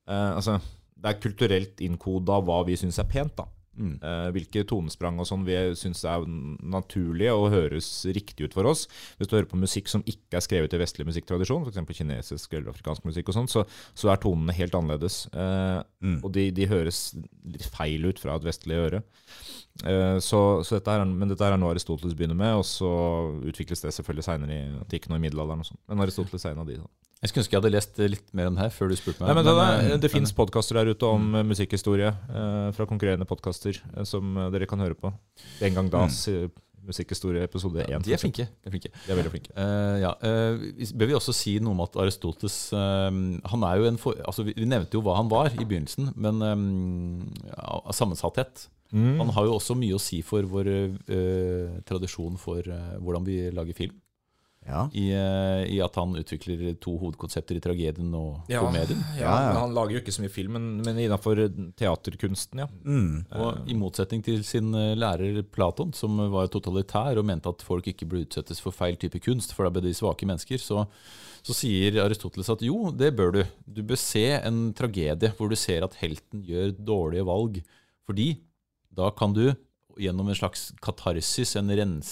eh, 0.09 0.31
Altså, 0.37 0.61
det 0.97 1.11
er 1.15 1.21
kulturelt 1.21 1.81
innkoda 1.85 2.41
hva 2.45 2.63
vi 2.67 2.77
syns 2.81 2.99
er 2.99 3.05
pent, 3.11 3.37
da. 3.37 3.45
Mm. 3.75 3.97
Eh, 4.07 4.29
hvilke 4.31 4.63
tonesprang 4.71 5.17
og 5.19 5.27
sånn 5.27 5.43
vi 5.45 5.57
syns 5.75 6.05
er 6.07 6.23
naturlige 6.63 7.33
og 7.35 7.49
høres 7.51 7.89
riktig 8.15 8.47
ut 8.47 8.55
for 8.55 8.69
oss. 8.71 8.85
Hvis 9.19 9.27
du 9.27 9.35
hører 9.35 9.49
på 9.51 9.59
musikk 9.59 9.89
som 9.91 10.05
ikke 10.07 10.39
er 10.39 10.45
skrevet 10.47 10.77
i 10.77 10.79
vestlig 10.79 11.07
musikktradisjon, 11.09 11.67
f.eks. 11.67 11.99
kinesisk 11.99 12.55
eller 12.55 12.71
afrikansk 12.71 13.03
musikk, 13.05 13.33
og 13.33 13.35
sånn, 13.35 13.51
så, 13.51 13.65
så 13.99 14.13
er 14.13 14.23
tonene 14.23 14.55
helt 14.55 14.75
annerledes. 14.79 15.25
Eh, 15.35 15.83
Mm. 16.05 16.19
Og 16.23 16.33
de, 16.37 16.51
de 16.53 16.67
høres 16.69 17.15
litt 17.49 17.65
feil 17.73 18.03
ut 18.05 18.19
fra 18.21 18.35
et 18.37 18.45
vestlig 18.45 18.77
øre. 18.77 18.99
Eh, 19.89 20.19
så, 20.21 20.41
så 20.63 20.77
dette 20.77 20.93
er- 20.93 21.05
men 21.09 21.31
dette 21.31 21.41
er 21.47 21.57
noe 21.57 21.73
Aristoteles 21.73 22.13
begynner 22.15 22.37
med, 22.37 22.55
og 22.61 22.65
så 22.69 22.91
utvikles 23.49 23.81
det 23.81 23.93
selvfølgelig 23.97 24.27
seinere 24.27 24.53
i 24.53 24.67
antikken 24.83 25.15
og 25.15 25.19
i 25.19 25.25
middelalderen. 25.25 25.65
og 25.65 25.71
sånt. 25.71 25.81
Men 25.89 26.05
Aristoteles 26.05 26.45
er 26.45 26.53
en 26.53 26.61
av 26.61 26.69
de. 26.69 26.77
Da. 26.83 26.87
Jeg 27.25 27.31
skulle 27.31 27.43
ønske 27.45 27.57
jeg 27.57 27.63
hadde 27.63 27.73
lest 27.73 28.01
litt 28.13 28.27
mer 28.37 28.51
om 28.51 28.59
det 28.59 28.67
her 28.67 28.73
før 28.75 28.91
du 28.93 28.99
spurte 29.01 29.23
meg. 29.23 29.31
Nei, 29.31 29.37
men 29.39 29.47
det, 29.49 29.55
eh, 29.63 29.87
det, 29.95 30.01
det 30.03 30.11
fins 30.13 30.35
podkaster 30.37 30.77
der 30.77 30.91
ute 30.93 31.09
om 31.09 31.31
mm. 31.33 31.39
musikkhistorie 31.55 32.11
eh, 32.13 32.67
fra 32.77 32.85
konkurrerende 32.91 33.25
podkaster 33.29 33.79
eh, 33.81 34.05
som 34.09 34.37
eh, 34.37 34.51
dere 34.53 34.69
kan 34.69 34.85
høre 34.85 34.99
på. 34.99 35.15
En 35.65 35.81
gang 35.81 35.89
das 35.93 36.27
Mm. 36.29 36.53
musikkhistorie 36.85 37.47
episode 37.47 37.81
ja. 37.89 37.97
De 37.99 38.13
er 38.13 38.21
flinke. 38.21 38.45
De 38.45 38.69
er 38.69 38.75
flinke. 38.75 38.91
De 38.93 39.13
er 39.13 39.17
veldig 39.17 39.31
flinke. 39.33 39.55
Uh, 39.57 39.97
ja, 40.03 40.11
uh, 40.21 40.91
bør 41.01 41.09
vi 41.09 41.17
også 41.17 41.33
si 41.33 41.55
noe 41.65 41.73
om 41.73 41.81
at 41.81 41.97
Aristoteles 41.97 42.59
uh, 42.77 43.09
Han 43.49 43.65
er 43.65 43.81
jo 43.81 43.89
en 43.89 43.97
for, 44.01 44.21
altså 44.21 44.45
vi, 44.45 44.53
vi 44.59 44.69
nevnte 44.69 44.99
jo 44.99 45.01
hva 45.07 45.17
han 45.17 45.33
var 45.33 45.49
i 45.49 45.65
begynnelsen, 45.65 46.13
men 46.21 46.45
um, 46.45 47.33
ja, 47.49 47.81
sammensatthet. 47.97 48.67
Mm. 48.95 49.19
Han 49.19 49.33
har 49.35 49.49
jo 49.49 49.57
også 49.57 49.75
mye 49.79 49.97
å 49.97 50.03
si 50.03 50.21
for 50.23 50.47
vår 50.47 50.69
eh, 50.71 51.79
tradisjon 51.89 52.37
for 52.39 52.63
eh, 52.63 52.97
hvordan 53.03 53.25
vi 53.27 53.39
lager 53.55 53.75
film. 53.75 53.97
Ja. 54.65 54.87
I, 54.97 55.11
eh, 55.13 55.63
I 55.75 55.81
at 55.85 55.95
han 56.01 56.15
utvikler 56.17 56.75
to 56.81 56.95
hovedkonsepter 57.01 57.59
i 57.59 57.61
tragedien 57.61 58.15
og 58.17 58.49
Ja. 58.49 58.63
komedien. 58.65 59.03
Ja, 59.19 59.25
Ja, 59.29 59.35
ja. 59.53 59.59
Han 59.61 59.75
lager 59.77 59.93
jo 59.93 60.01
ikke 60.01 60.15
så 60.15 60.23
mye 60.25 60.33
film, 60.33 60.53
men, 60.57 60.69
men 60.87 60.97
innafor 61.05 61.37
teaterkunsten, 61.77 62.63
ja. 62.65 62.69
Mm. 62.85 63.27
Og 63.37 63.69
I 63.69 63.77
motsetning 63.77 64.23
til 64.25 64.41
sin 64.47 64.73
eh, 64.75 64.95
lærer 64.97 65.43
Platon, 65.53 65.93
som 65.97 66.17
var 66.33 66.49
totalitær 66.53 67.19
og 67.21 67.27
mente 67.29 67.51
at 67.53 67.63
folk 67.67 67.87
ikke 67.93 68.09
burde 68.09 68.25
utsettes 68.29 68.61
for 68.65 68.73
feil 68.73 68.97
type 68.97 69.21
kunst, 69.25 69.53
for 69.53 69.65
da 69.69 69.75
ble 69.75 69.85
de 69.89 69.93
svake 69.97 70.25
mennesker, 70.29 70.57
så, 70.63 70.87
så 71.45 71.53
sier 71.57 72.01
Aristoteles 72.05 72.49
at 72.55 72.65
jo, 72.65 72.91
det 72.91 73.13
bør 73.19 73.33
du. 73.37 73.43
Du 73.69 73.83
bør 73.85 74.01
se 74.01 74.25
en 74.41 74.73
tragedie 74.73 75.33
hvor 75.37 75.53
du 75.53 75.57
ser 75.61 75.85
at 75.85 75.95
helten 76.01 76.43
gjør 76.47 76.73
dårlige 76.81 77.27
valg. 77.29 77.61
Fordi 78.09 78.31
da 78.95 79.11
kan 79.17 79.33
du 79.37 79.49
gjennom 80.01 80.29
en 80.29 80.35
slags 80.39 80.73
katarsis, 80.83 81.55
en, 81.57 81.69
rens, 81.71 82.11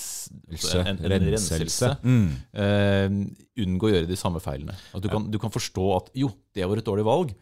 en, 0.51 0.87
en 0.87 0.99
Renselse. 1.11 1.59
renselse, 1.59 1.97
Mm. 2.03 2.29
eh, 2.55 3.64
unngå 3.64 3.88
å 3.88 3.92
gjøre 3.95 4.09
de 4.09 4.16
samme 4.16 4.40
feilene. 4.40 4.75
At 4.95 5.03
du, 5.03 5.09
kan, 5.09 5.31
du 5.31 5.38
kan 5.42 5.51
forstå 5.51 5.87
at 5.97 6.11
jo, 6.14 6.31
det 6.55 6.66
var 6.68 6.77
et 6.79 6.85
dårlig 6.87 7.05
valg, 7.05 7.35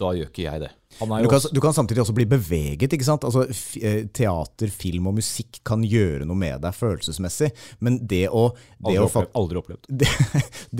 da 0.00 0.10
gjør 0.16 0.30
ikke 0.30 0.44
jeg 0.46 0.62
det. 0.64 0.70
Du 1.00 1.28
kan, 1.30 1.44
du 1.54 1.60
kan 1.62 1.74
samtidig 1.76 2.02
også 2.02 2.14
bli 2.16 2.24
beveget. 2.28 2.92
ikke 2.92 3.06
sant? 3.06 3.24
Altså, 3.24 3.44
f 3.54 3.76
eh, 3.78 4.06
teater, 4.16 4.72
film 4.74 5.06
og 5.10 5.18
musikk 5.20 5.60
kan 5.66 5.84
gjøre 5.86 6.26
noe 6.28 6.36
med 6.40 6.60
deg 6.64 6.74
følelsesmessig, 6.76 7.50
men 7.84 8.00
det 8.10 8.24
å, 8.28 8.48
det 8.80 8.96
aldri, 8.96 9.04
å, 9.04 9.06
opplevd, 9.06 9.30
aldri 9.40 9.60
opplevd. 9.62 9.86
det, 10.02 10.08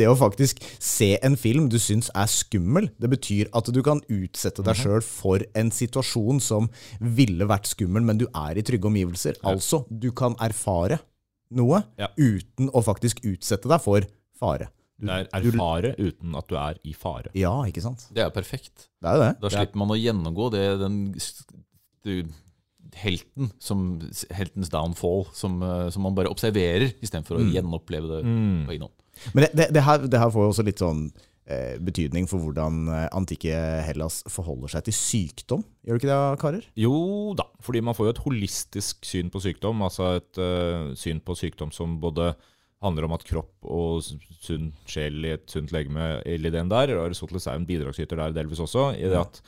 det 0.03 0.09
å 0.11 0.17
faktisk 0.19 0.65
se 0.83 1.13
en 1.27 1.39
film 1.41 1.69
du 1.73 1.79
syns 1.81 2.11
er 2.19 2.31
skummel, 2.33 2.91
det 3.01 3.13
betyr 3.15 3.53
at 3.57 3.71
du 3.73 3.81
kan 3.87 4.03
utsette 4.11 4.65
deg 4.67 4.81
sjøl 4.83 5.05
for 5.07 5.45
en 5.55 5.71
situasjon 5.75 6.43
som 6.45 6.69
ville 6.99 7.49
vært 7.49 7.71
skummel, 7.71 8.05
men 8.05 8.21
du 8.21 8.27
er 8.33 8.59
i 8.59 8.67
trygge 8.67 8.91
omgivelser. 8.91 9.39
Altså, 9.47 9.85
du 9.91 10.11
kan 10.17 10.37
erfare 10.43 11.01
noe 11.55 11.85
Ja. 11.99 12.11
uten 12.19 12.71
å 12.75 12.83
faktisk 12.85 13.23
utsette 13.27 13.71
deg 13.71 13.83
for 13.83 14.05
fare. 14.41 14.71
Du, 15.01 15.07
Det 15.09 15.17
er 15.17 15.31
erfare 15.41 15.95
uten 15.99 16.37
at 16.37 16.47
du 16.51 16.55
er 16.61 16.79
i 16.85 16.93
fare. 16.93 17.33
ja, 17.35 17.55
ikke 17.71 17.81
sant? 17.83 18.07
Det 18.13 18.23
er 18.27 18.31
perfekt. 18.35 18.89
Det 19.01 19.09
er 19.15 19.19
det. 19.25 19.31
Da 19.41 19.49
slipper 19.55 19.81
man 19.81 19.95
å 19.95 19.99
gjennomgå 19.99 20.51
det, 20.53 20.65
den 20.83 21.01
du, 22.05 22.15
helten, 23.01 23.51
som, 23.63 23.83
heltens 24.35 24.71
downfall, 24.73 25.27
som, 25.37 25.59
eh, 25.63 25.89
som 25.95 26.03
man 26.07 26.15
bare 26.17 26.31
observerer, 26.33 26.93
istedenfor 27.05 27.39
å 27.39 27.49
gjenoppleve 27.53 28.09
det 28.17 28.21
Mm. 28.27 28.65
på 28.67 28.73
egen 28.75 28.83
hånd. 28.89 28.97
Men 29.35 29.45
det, 29.45 29.51
det, 29.55 29.67
det, 29.75 29.83
her, 29.85 29.99
det 30.09 30.19
her 30.21 30.31
får 30.33 30.47
jo 30.47 30.53
også 30.55 30.65
litt 30.65 30.81
sånn 30.81 31.03
eh, 31.47 31.77
betydning 31.79 32.27
for 32.31 32.41
hvordan 32.41 32.89
eh, 32.89 33.09
antikke 33.13 33.53
Hellas 33.87 34.23
forholder 34.33 34.69
seg 34.73 34.85
til 34.89 34.97
sykdom. 34.97 35.65
Gjør 35.85 35.99
det 35.99 36.03
ikke 36.03 36.11
det, 36.13 36.41
karer? 36.41 36.65
Jo 36.79 37.35
da, 37.39 37.45
fordi 37.61 37.83
man 37.85 37.95
får 37.95 38.07
jo 38.09 38.15
et 38.17 38.25
holistisk 38.25 39.05
syn 39.05 39.31
på 39.31 39.43
sykdom. 39.45 39.83
Altså 39.87 40.17
et 40.21 40.41
uh, 40.41 40.95
syn 40.97 41.21
på 41.21 41.37
sykdom 41.37 41.71
som 41.73 41.99
både 42.01 42.33
handler 42.81 43.05
om 43.07 43.13
at 43.17 43.25
kropp 43.29 43.67
og 43.69 44.01
sunn 44.41 44.71
sjel 44.89 45.25
i 45.29 45.35
et 45.37 45.47
sunt 45.53 45.73
legeme 45.75 46.23
eller 46.25 46.55
den 46.55 46.71
der. 46.73 46.95
og 46.97 47.07
Aristoteles 47.11 47.47
er 47.47 47.59
en 47.61 47.67
bidragsyter 47.69 48.17
der 48.17 48.33
delvis 48.33 48.63
også, 48.65 48.91
i 48.97 49.05
det 49.11 49.19
at, 49.21 49.41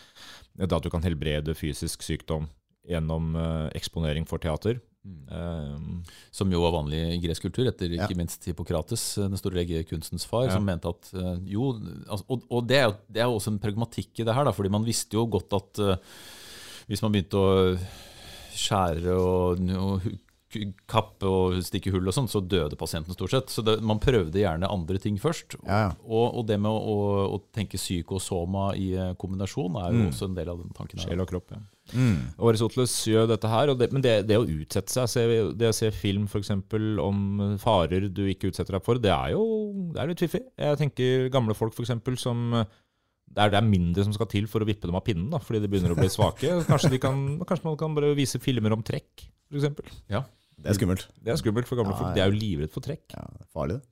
det 0.60 0.72
at 0.72 0.82
du 0.84 0.90
kan 0.92 1.02
helbrede 1.04 1.54
fysisk 1.56 2.02
sykdom 2.04 2.48
gjennom 2.88 3.34
eh, 3.38 3.68
eksponering 3.78 4.26
for 4.28 4.42
teater. 4.42 4.80
Um, 5.02 6.04
Som 6.30 6.52
jo 6.54 6.60
var 6.62 6.76
vanlig 6.76 7.00
i 7.16 7.18
gresk 7.24 7.42
kultur, 7.42 7.66
etter 7.66 7.90
Ja. 7.90 8.04
ikke 8.06 8.14
minst 8.20 8.44
Hippokrates, 8.46 9.16
den 9.18 9.34
store 9.40 9.58
legekunstens 9.58 10.26
far, 10.30 10.44
Ja. 10.46 10.52
som 10.54 10.64
mente 10.64 10.86
at 10.92 11.08
eh, 11.14 11.38
jo 11.56 11.72
altså, 12.06 12.24
Og, 12.28 12.44
og 12.50 12.68
det, 12.68 12.76
er 12.78 12.92
det 13.10 13.22
er 13.22 13.26
jo 13.26 13.34
også 13.40 13.50
en 13.50 13.58
pragmatikk 13.58 14.20
i 14.20 14.24
det 14.28 14.34
her, 14.36 14.44
da, 14.46 14.52
fordi 14.54 14.70
man 14.70 14.84
visste 14.86 15.14
jo 15.18 15.24
godt 15.26 15.52
at 15.58 15.78
eh, 15.82 15.96
hvis 16.86 17.02
man 17.02 17.12
begynte 17.16 17.34
å 17.40 17.78
skjære 18.54 19.16
og, 19.16 19.62
og 19.80 20.06
kappe 20.90 21.28
og 21.28 21.58
stikke 21.64 21.90
hull 21.94 22.06
og 22.10 22.14
sånn, 22.16 22.28
så 22.30 22.40
døde 22.44 22.76
pasienten 22.78 23.16
stort 23.16 23.32
sett. 23.34 23.52
Så 23.52 23.64
det, 23.66 23.78
man 23.82 24.00
prøvde 24.02 24.40
gjerne 24.42 24.68
andre 24.70 24.98
ting 25.02 25.16
først. 25.22 25.56
Ja, 25.66 25.78
ja. 25.86 25.90
Og, 26.04 26.38
og 26.40 26.46
det 26.48 26.58
med 26.62 26.70
å, 26.70 26.78
å, 26.78 26.96
å 27.36 27.40
tenke 27.56 27.80
psyko 27.80 28.18
og 28.18 28.24
soma 28.24 28.68
i 28.78 28.90
eh, 28.94 29.12
kombinasjon 29.20 29.78
er 29.82 29.88
jo 29.92 30.02
Mm. 30.02 30.08
også 30.10 30.28
en 30.30 30.34
del 30.38 30.50
av 30.52 30.58
den 30.62 30.72
tanken. 30.76 30.98
her. 31.00 31.08
sjel 31.10 31.22
og 31.24 31.30
kropp, 31.30 31.50
ja. 31.56 31.60
Mm. 31.98 32.18
Aristoteles 32.46 32.92
gjør 33.10 33.26
dette 33.32 33.48
her, 33.50 33.72
og 33.72 33.78
det, 33.80 33.88
men 33.92 34.04
det, 34.04 34.12
det 34.28 34.36
å 34.38 34.44
utsette 34.46 34.92
seg, 34.92 35.08
se, 35.10 35.24
det 35.58 35.68
å 35.68 35.74
se 35.74 35.90
film 35.90 36.28
for 36.30 36.38
eksempel 36.40 37.00
om 37.02 37.56
farer 37.60 38.06
du 38.08 38.22
ikke 38.30 38.52
utsetter 38.52 38.76
deg 38.78 38.84
for, 38.86 39.00
det 39.02 39.10
er 39.12 39.32
jo 39.34 39.42
det 39.92 40.00
er 40.04 40.12
litt 40.12 40.22
fiffig. 40.22 40.44
Jeg 40.56 40.78
tenker 40.80 41.26
gamle 41.34 41.56
folk 41.58 41.74
for 41.74 41.82
eksempel, 41.84 42.16
som 42.20 42.52
det 43.32 43.40
er, 43.40 43.48
det 43.54 43.58
er 43.62 43.64
mindre 43.64 44.04
som 44.04 44.12
skal 44.12 44.28
til 44.28 44.44
for 44.50 44.60
å 44.60 44.68
vippe 44.68 44.84
dem 44.88 44.96
av 44.98 45.04
pinnen, 45.06 45.30
da, 45.32 45.38
fordi 45.40 45.62
de 45.64 45.68
begynner 45.72 45.94
å 45.94 45.98
bli 45.98 46.08
svake. 46.12 46.50
Kanskje, 46.70 46.90
de 46.92 46.98
kan, 47.00 47.16
kanskje 47.48 47.64
man 47.70 47.78
kan 47.80 47.94
bare 47.96 48.10
vise 48.18 48.40
filmer 48.44 48.74
om 48.76 48.82
trekk, 48.84 49.24
for 49.48 49.56
eksempel. 49.60 49.88
Det 50.62 50.70
er 50.70 50.78
skummelt. 50.78 51.08
Det 51.18 51.32
er 51.34 51.40
skummelt 51.40 51.68
for 51.68 51.80
gamle 51.80 51.94
Ja, 51.94 51.98
folk. 51.98 52.14
De 52.16 52.22
er 52.22 52.30
jo 52.30 52.38
livredd 52.38 52.72
for 52.74 52.84
trekk. 52.84 53.04
Ja, 53.14 53.24
det 53.34 53.44
er 53.44 53.50
farlig, 53.52 53.80
det. 53.80 53.88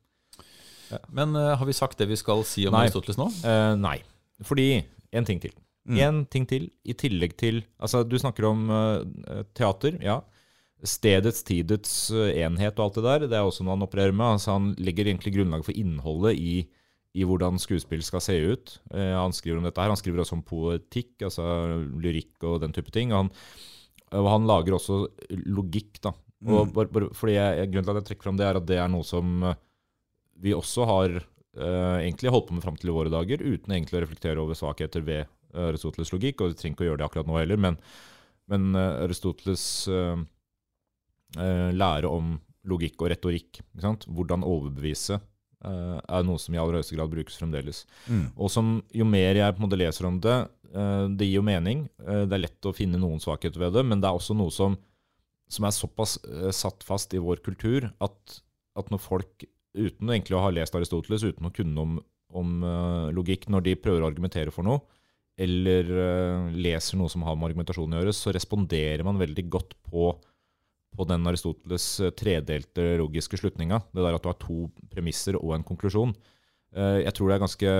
Men 1.15 1.35
uh, 1.39 1.55
har 1.59 1.67
vi 1.69 1.77
sagt 1.77 2.01
det 2.01 2.09
vi 2.11 2.19
skal 2.19 2.43
si 2.49 2.67
om 2.69 2.75
Nei. 2.75 2.87
Aristoteles 2.89 3.19
nå? 3.21 3.29
Uh, 3.45 3.75
nei. 3.79 3.99
Fordi 4.47 4.83
En 5.15 5.27
ting 5.27 5.41
til. 5.43 5.55
Mm. 5.91 5.97
En 6.05 6.19
ting 6.31 6.45
til, 6.47 6.69
i 6.85 6.95
tillegg 6.95 7.33
til 7.41 7.65
Altså, 7.81 8.05
du 8.07 8.17
snakker 8.21 8.47
om 8.47 8.69
uh, 8.71 9.43
teater. 9.57 9.97
Ja. 10.05 10.21
Stedets, 10.87 11.43
tidets 11.45 11.95
enhet 12.11 12.79
og 12.79 12.87
alt 12.87 12.99
det 12.99 13.05
der, 13.05 13.25
det 13.29 13.37
er 13.37 13.45
også 13.45 13.67
noe 13.67 13.75
han 13.75 13.85
opererer 13.85 14.15
med. 14.15 14.39
Altså, 14.39 14.55
han 14.55 14.71
legger 14.81 15.11
egentlig 15.11 15.35
grunnlaget 15.35 15.67
for 15.67 15.77
innholdet 15.77 16.39
i, 16.41 16.55
i 17.13 17.27
hvordan 17.29 17.61
skuespill 17.61 18.01
skal 18.07 18.23
se 18.25 18.39
ut. 18.49 18.79
Han 18.95 19.35
skriver 19.37 19.61
om 19.61 19.67
dette 19.69 19.83
her. 19.83 19.93
Han 19.93 20.01
skriver 20.01 20.23
også 20.25 20.39
om 20.39 20.47
poetikk, 20.47 21.19
altså 21.29 21.45
lyrikk 22.01 22.49
og 22.49 22.63
den 22.65 22.73
type 22.73 22.95
ting. 22.97 23.13
Og 23.13 23.27
han, 23.27 23.31
og 24.23 24.31
han 24.33 24.49
lager 24.49 24.79
også 24.79 25.03
logikk, 25.53 26.01
da. 26.01 26.15
Og 26.47 26.67
Mm. 26.67 26.73
bare, 26.73 26.89
bare, 26.89 27.11
fordi 27.13 27.35
jeg, 27.35 27.69
Grunnen 27.69 27.85
til 27.85 27.93
at 27.93 28.01
jeg 28.01 28.09
trekker 28.09 28.25
fram 28.25 28.39
det, 28.39 28.47
er 28.47 28.57
at 28.57 28.67
det 28.69 28.79
er 28.81 28.89
noe 28.89 29.05
som 29.05 29.43
eh, 29.45 29.59
vi 30.41 30.55
også 30.57 30.87
har 30.89 31.19
uh, 31.21 31.99
egentlig 32.01 32.31
holdt 32.33 32.47
på 32.49 32.55
med 32.57 32.65
fram 32.65 32.77
til 32.81 32.89
i 32.89 32.95
våre 32.97 33.11
dager, 33.13 33.43
uten 33.45 33.75
egentlig 33.75 33.99
å 33.99 34.05
reflektere 34.07 34.41
over 34.41 34.57
svakheter 34.57 35.05
ved 35.05 35.27
eh, 35.27 35.67
Aristoteles 35.67 36.13
logikk. 36.15 36.41
Og 36.41 36.55
vi 36.55 36.57
trenger 36.57 36.79
ikke 36.79 36.87
å 36.87 36.89
gjøre 36.89 37.01
det 37.03 37.09
akkurat 37.11 37.29
nå 37.29 37.37
heller, 37.37 37.61
men, 37.61 37.77
men 38.49 38.71
uh, 38.73 39.03
Aristoteles 39.05 39.65
uh, 39.93 40.17
lære 41.37 42.09
om 42.09 42.39
logikk 42.65 43.05
og 43.05 43.13
retorikk, 43.13 43.61
hvordan 44.09 44.45
overbevise, 44.45 45.21
er 45.61 46.25
noe 46.25 46.41
som 46.41 46.55
i 46.55 46.59
aller 46.61 46.79
høyeste 46.79 46.97
grad 46.97 47.11
brukes 47.13 47.37
fremdeles. 47.37 47.83
Mm. 48.09 48.31
Og 48.33 48.49
som 48.53 48.79
jo 48.97 49.05
mer 49.05 49.37
jeg 49.37 49.53
på 49.53 49.61
en 49.61 49.65
måte 49.67 49.79
leser 49.81 50.07
om 50.09 50.17
det, 50.25 50.37
det 51.17 51.29
gir 51.29 51.39
jo 51.39 51.45
mening. 51.45 51.83
Det 52.01 52.33
er 52.33 52.43
lett 52.43 52.69
å 52.69 52.73
finne 52.77 53.01
noen 53.01 53.21
svakheter 53.21 53.61
ved 53.61 53.77
det, 53.77 53.85
men 53.85 54.01
det 54.01 54.09
er 54.09 54.17
også 54.17 54.37
noe 54.37 54.53
som, 54.53 54.79
som 55.51 55.67
er 55.67 55.75
såpass 55.75 56.17
uh, 56.27 56.51
satt 56.55 56.87
fast 56.87 57.15
i 57.17 57.23
vår 57.23 57.43
kultur 57.45 57.89
at, 58.03 58.39
at 58.79 58.91
når 58.93 59.03
folk, 59.03 59.47
uten 59.77 60.11
egentlig 60.13 60.39
å 60.39 60.45
ha 60.45 60.55
lest 60.55 60.77
Aristoteles, 60.79 61.27
uten 61.27 61.49
å 61.49 61.53
kunne 61.55 61.85
om, 61.85 62.01
om 62.39 62.57
uh, 62.65 63.11
logikk, 63.15 63.49
når 63.51 63.67
de 63.67 63.77
prøver 63.79 64.05
å 64.05 64.11
argumentere 64.11 64.55
for 64.55 64.67
noe, 64.67 64.83
eller 65.41 65.91
uh, 65.91 66.51
leser 66.55 67.01
noe 67.01 67.11
som 67.13 67.25
har 67.27 67.39
med 67.39 67.51
argumentasjon 67.51 67.97
å 67.97 68.03
gjøre, 68.03 68.17
så 68.17 68.35
responderer 68.37 69.07
man 69.07 69.21
veldig 69.21 69.47
godt 69.53 69.77
på, 69.91 70.13
på 70.97 71.09
den 71.11 71.27
Aristoteles 71.31 71.89
tredelte 72.19 72.93
logiske 73.01 73.41
slutninga. 73.41 73.83
Det 73.91 74.05
der 74.05 74.19
at 74.19 74.27
du 74.27 74.31
har 74.31 74.41
to 74.43 74.67
premisser 74.93 75.39
og 75.41 75.57
en 75.57 75.67
konklusjon. 75.67 76.15
Eh, 76.77 77.03
Jeg 77.03 77.13
tror 77.15 77.29
det 77.29 77.35
er 77.35 77.43
ganske 77.47 77.71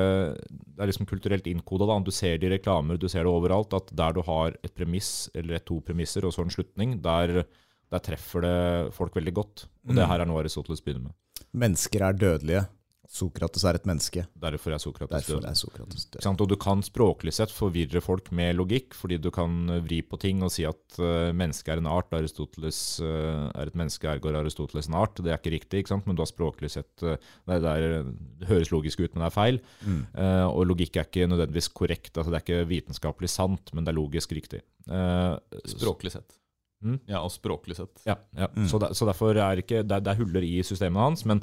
Det 0.41 0.81
er 0.83 0.87
liksom 0.91 1.07
kulturelt 1.07 1.47
innkoda. 1.47 1.87
da. 1.87 1.99
Du 2.01 2.11
ser 2.11 2.39
det 2.39 2.49
i 2.51 2.59
reklamer, 2.59 2.99
du 2.99 3.07
ser 3.09 3.23
det 3.25 3.31
overalt. 3.31 3.73
At 3.75 3.95
der 3.95 4.13
du 4.13 4.23
har 4.23 4.55
et 4.65 4.75
premiss 4.75 5.29
eller 5.35 5.55
et 5.57 5.67
to 5.67 5.81
premisser 5.81 6.25
og 6.25 6.33
så 6.33 6.43
en 6.43 6.51
slutning, 6.51 7.01
der, 7.03 7.45
der 7.91 7.99
treffer 8.01 8.41
det 8.43 8.93
folk 8.95 9.15
veldig 9.15 9.35
godt. 9.35 9.67
Og 9.89 9.95
det 9.95 10.03
Mm. 10.05 10.09
her 10.11 10.21
er 10.21 10.25
noe 10.27 10.41
Aristoteles 10.43 10.81
begynner 10.83 11.03
med. 11.11 11.13
Mennesker 11.55 12.01
er 12.03 12.13
dødelige. 12.13 12.67
Sokrates 13.11 13.65
er 13.67 13.75
et 13.75 13.87
menneske. 13.89 14.23
Derfor 14.39 14.75
er 14.75 14.79
Sokrates 14.79 15.11
Derfor 15.11 15.41
død. 15.41 15.49
er 15.51 15.57
Sokrates 15.59 16.05
død. 16.15 16.27
Og 16.31 16.49
du 16.53 16.55
kan 16.63 16.83
språklig 16.87 17.33
sett 17.35 17.51
forvirre 17.51 17.99
folk 18.05 18.31
med 18.31 18.55
logikk, 18.55 18.95
fordi 18.95 19.19
du 19.19 19.33
kan 19.35 19.67
vri 19.83 19.99
på 20.07 20.19
ting 20.23 20.45
og 20.47 20.53
si 20.55 20.63
at 20.69 21.01
uh, 21.03 21.33
mennesket 21.35 21.75
er 21.75 21.83
en 21.83 21.91
art, 21.91 22.15
Aristoteles 22.15 22.79
uh, 23.03 23.51
er 23.51 23.73
et 23.73 23.79
menneske, 23.79 24.07
ergo 24.07 24.31
er 24.31 24.39
Aristoteles 24.45 24.87
en 24.87 24.99
art. 25.03 25.19
Det 25.19 25.35
er 25.35 25.43
ikke 25.43 25.57
riktig, 25.57 25.83
ikke 25.83 25.95
sant? 25.97 26.07
men 26.07 26.15
du 26.15 26.23
har 26.23 26.31
språklig 26.31 26.71
sett 26.71 27.03
uh, 27.03 27.17
det, 27.19 27.59
er, 27.59 27.65
det, 27.67 27.75
er, 27.75 28.13
det 28.41 28.51
høres 28.53 28.71
logisk 28.71 29.03
ut, 29.03 29.11
men 29.11 29.25
det 29.25 29.31
er 29.33 29.39
feil. 29.41 29.63
Mm. 29.83 30.03
Uh, 30.15 30.47
og 30.47 30.69
logikk 30.71 31.01
er 31.01 31.11
ikke 31.11 31.27
nødvendigvis 31.33 31.73
korrekt. 31.75 32.15
altså 32.15 32.31
Det 32.31 32.39
er 32.39 32.47
ikke 32.47 32.71
vitenskapelig 32.77 33.35
sant, 33.35 33.75
men 33.75 33.83
det 33.83 33.91
er 33.91 33.99
logisk 33.99 34.39
riktig. 34.39 34.63
Eh, 34.91 35.37
Språklig 35.71 36.13
sett. 36.15 36.37
Mm. 36.81 36.97
Ja, 37.11 37.21
og 37.21 37.33
språklig 37.35 37.77
sett. 37.77 38.01
ja, 38.09 38.17
ja. 38.37 38.49
Mm. 38.57 38.67
Så, 38.71 38.79
der, 38.81 38.95
så 38.97 39.05
derfor 39.09 39.37
er 39.37 39.61
ikke, 39.61 39.83
det, 39.85 39.99
det 40.07 40.13
er 40.15 40.21
huller 40.23 40.45
i 40.47 40.63
systemet 40.65 41.03
hans, 41.03 41.27
men, 41.29 41.43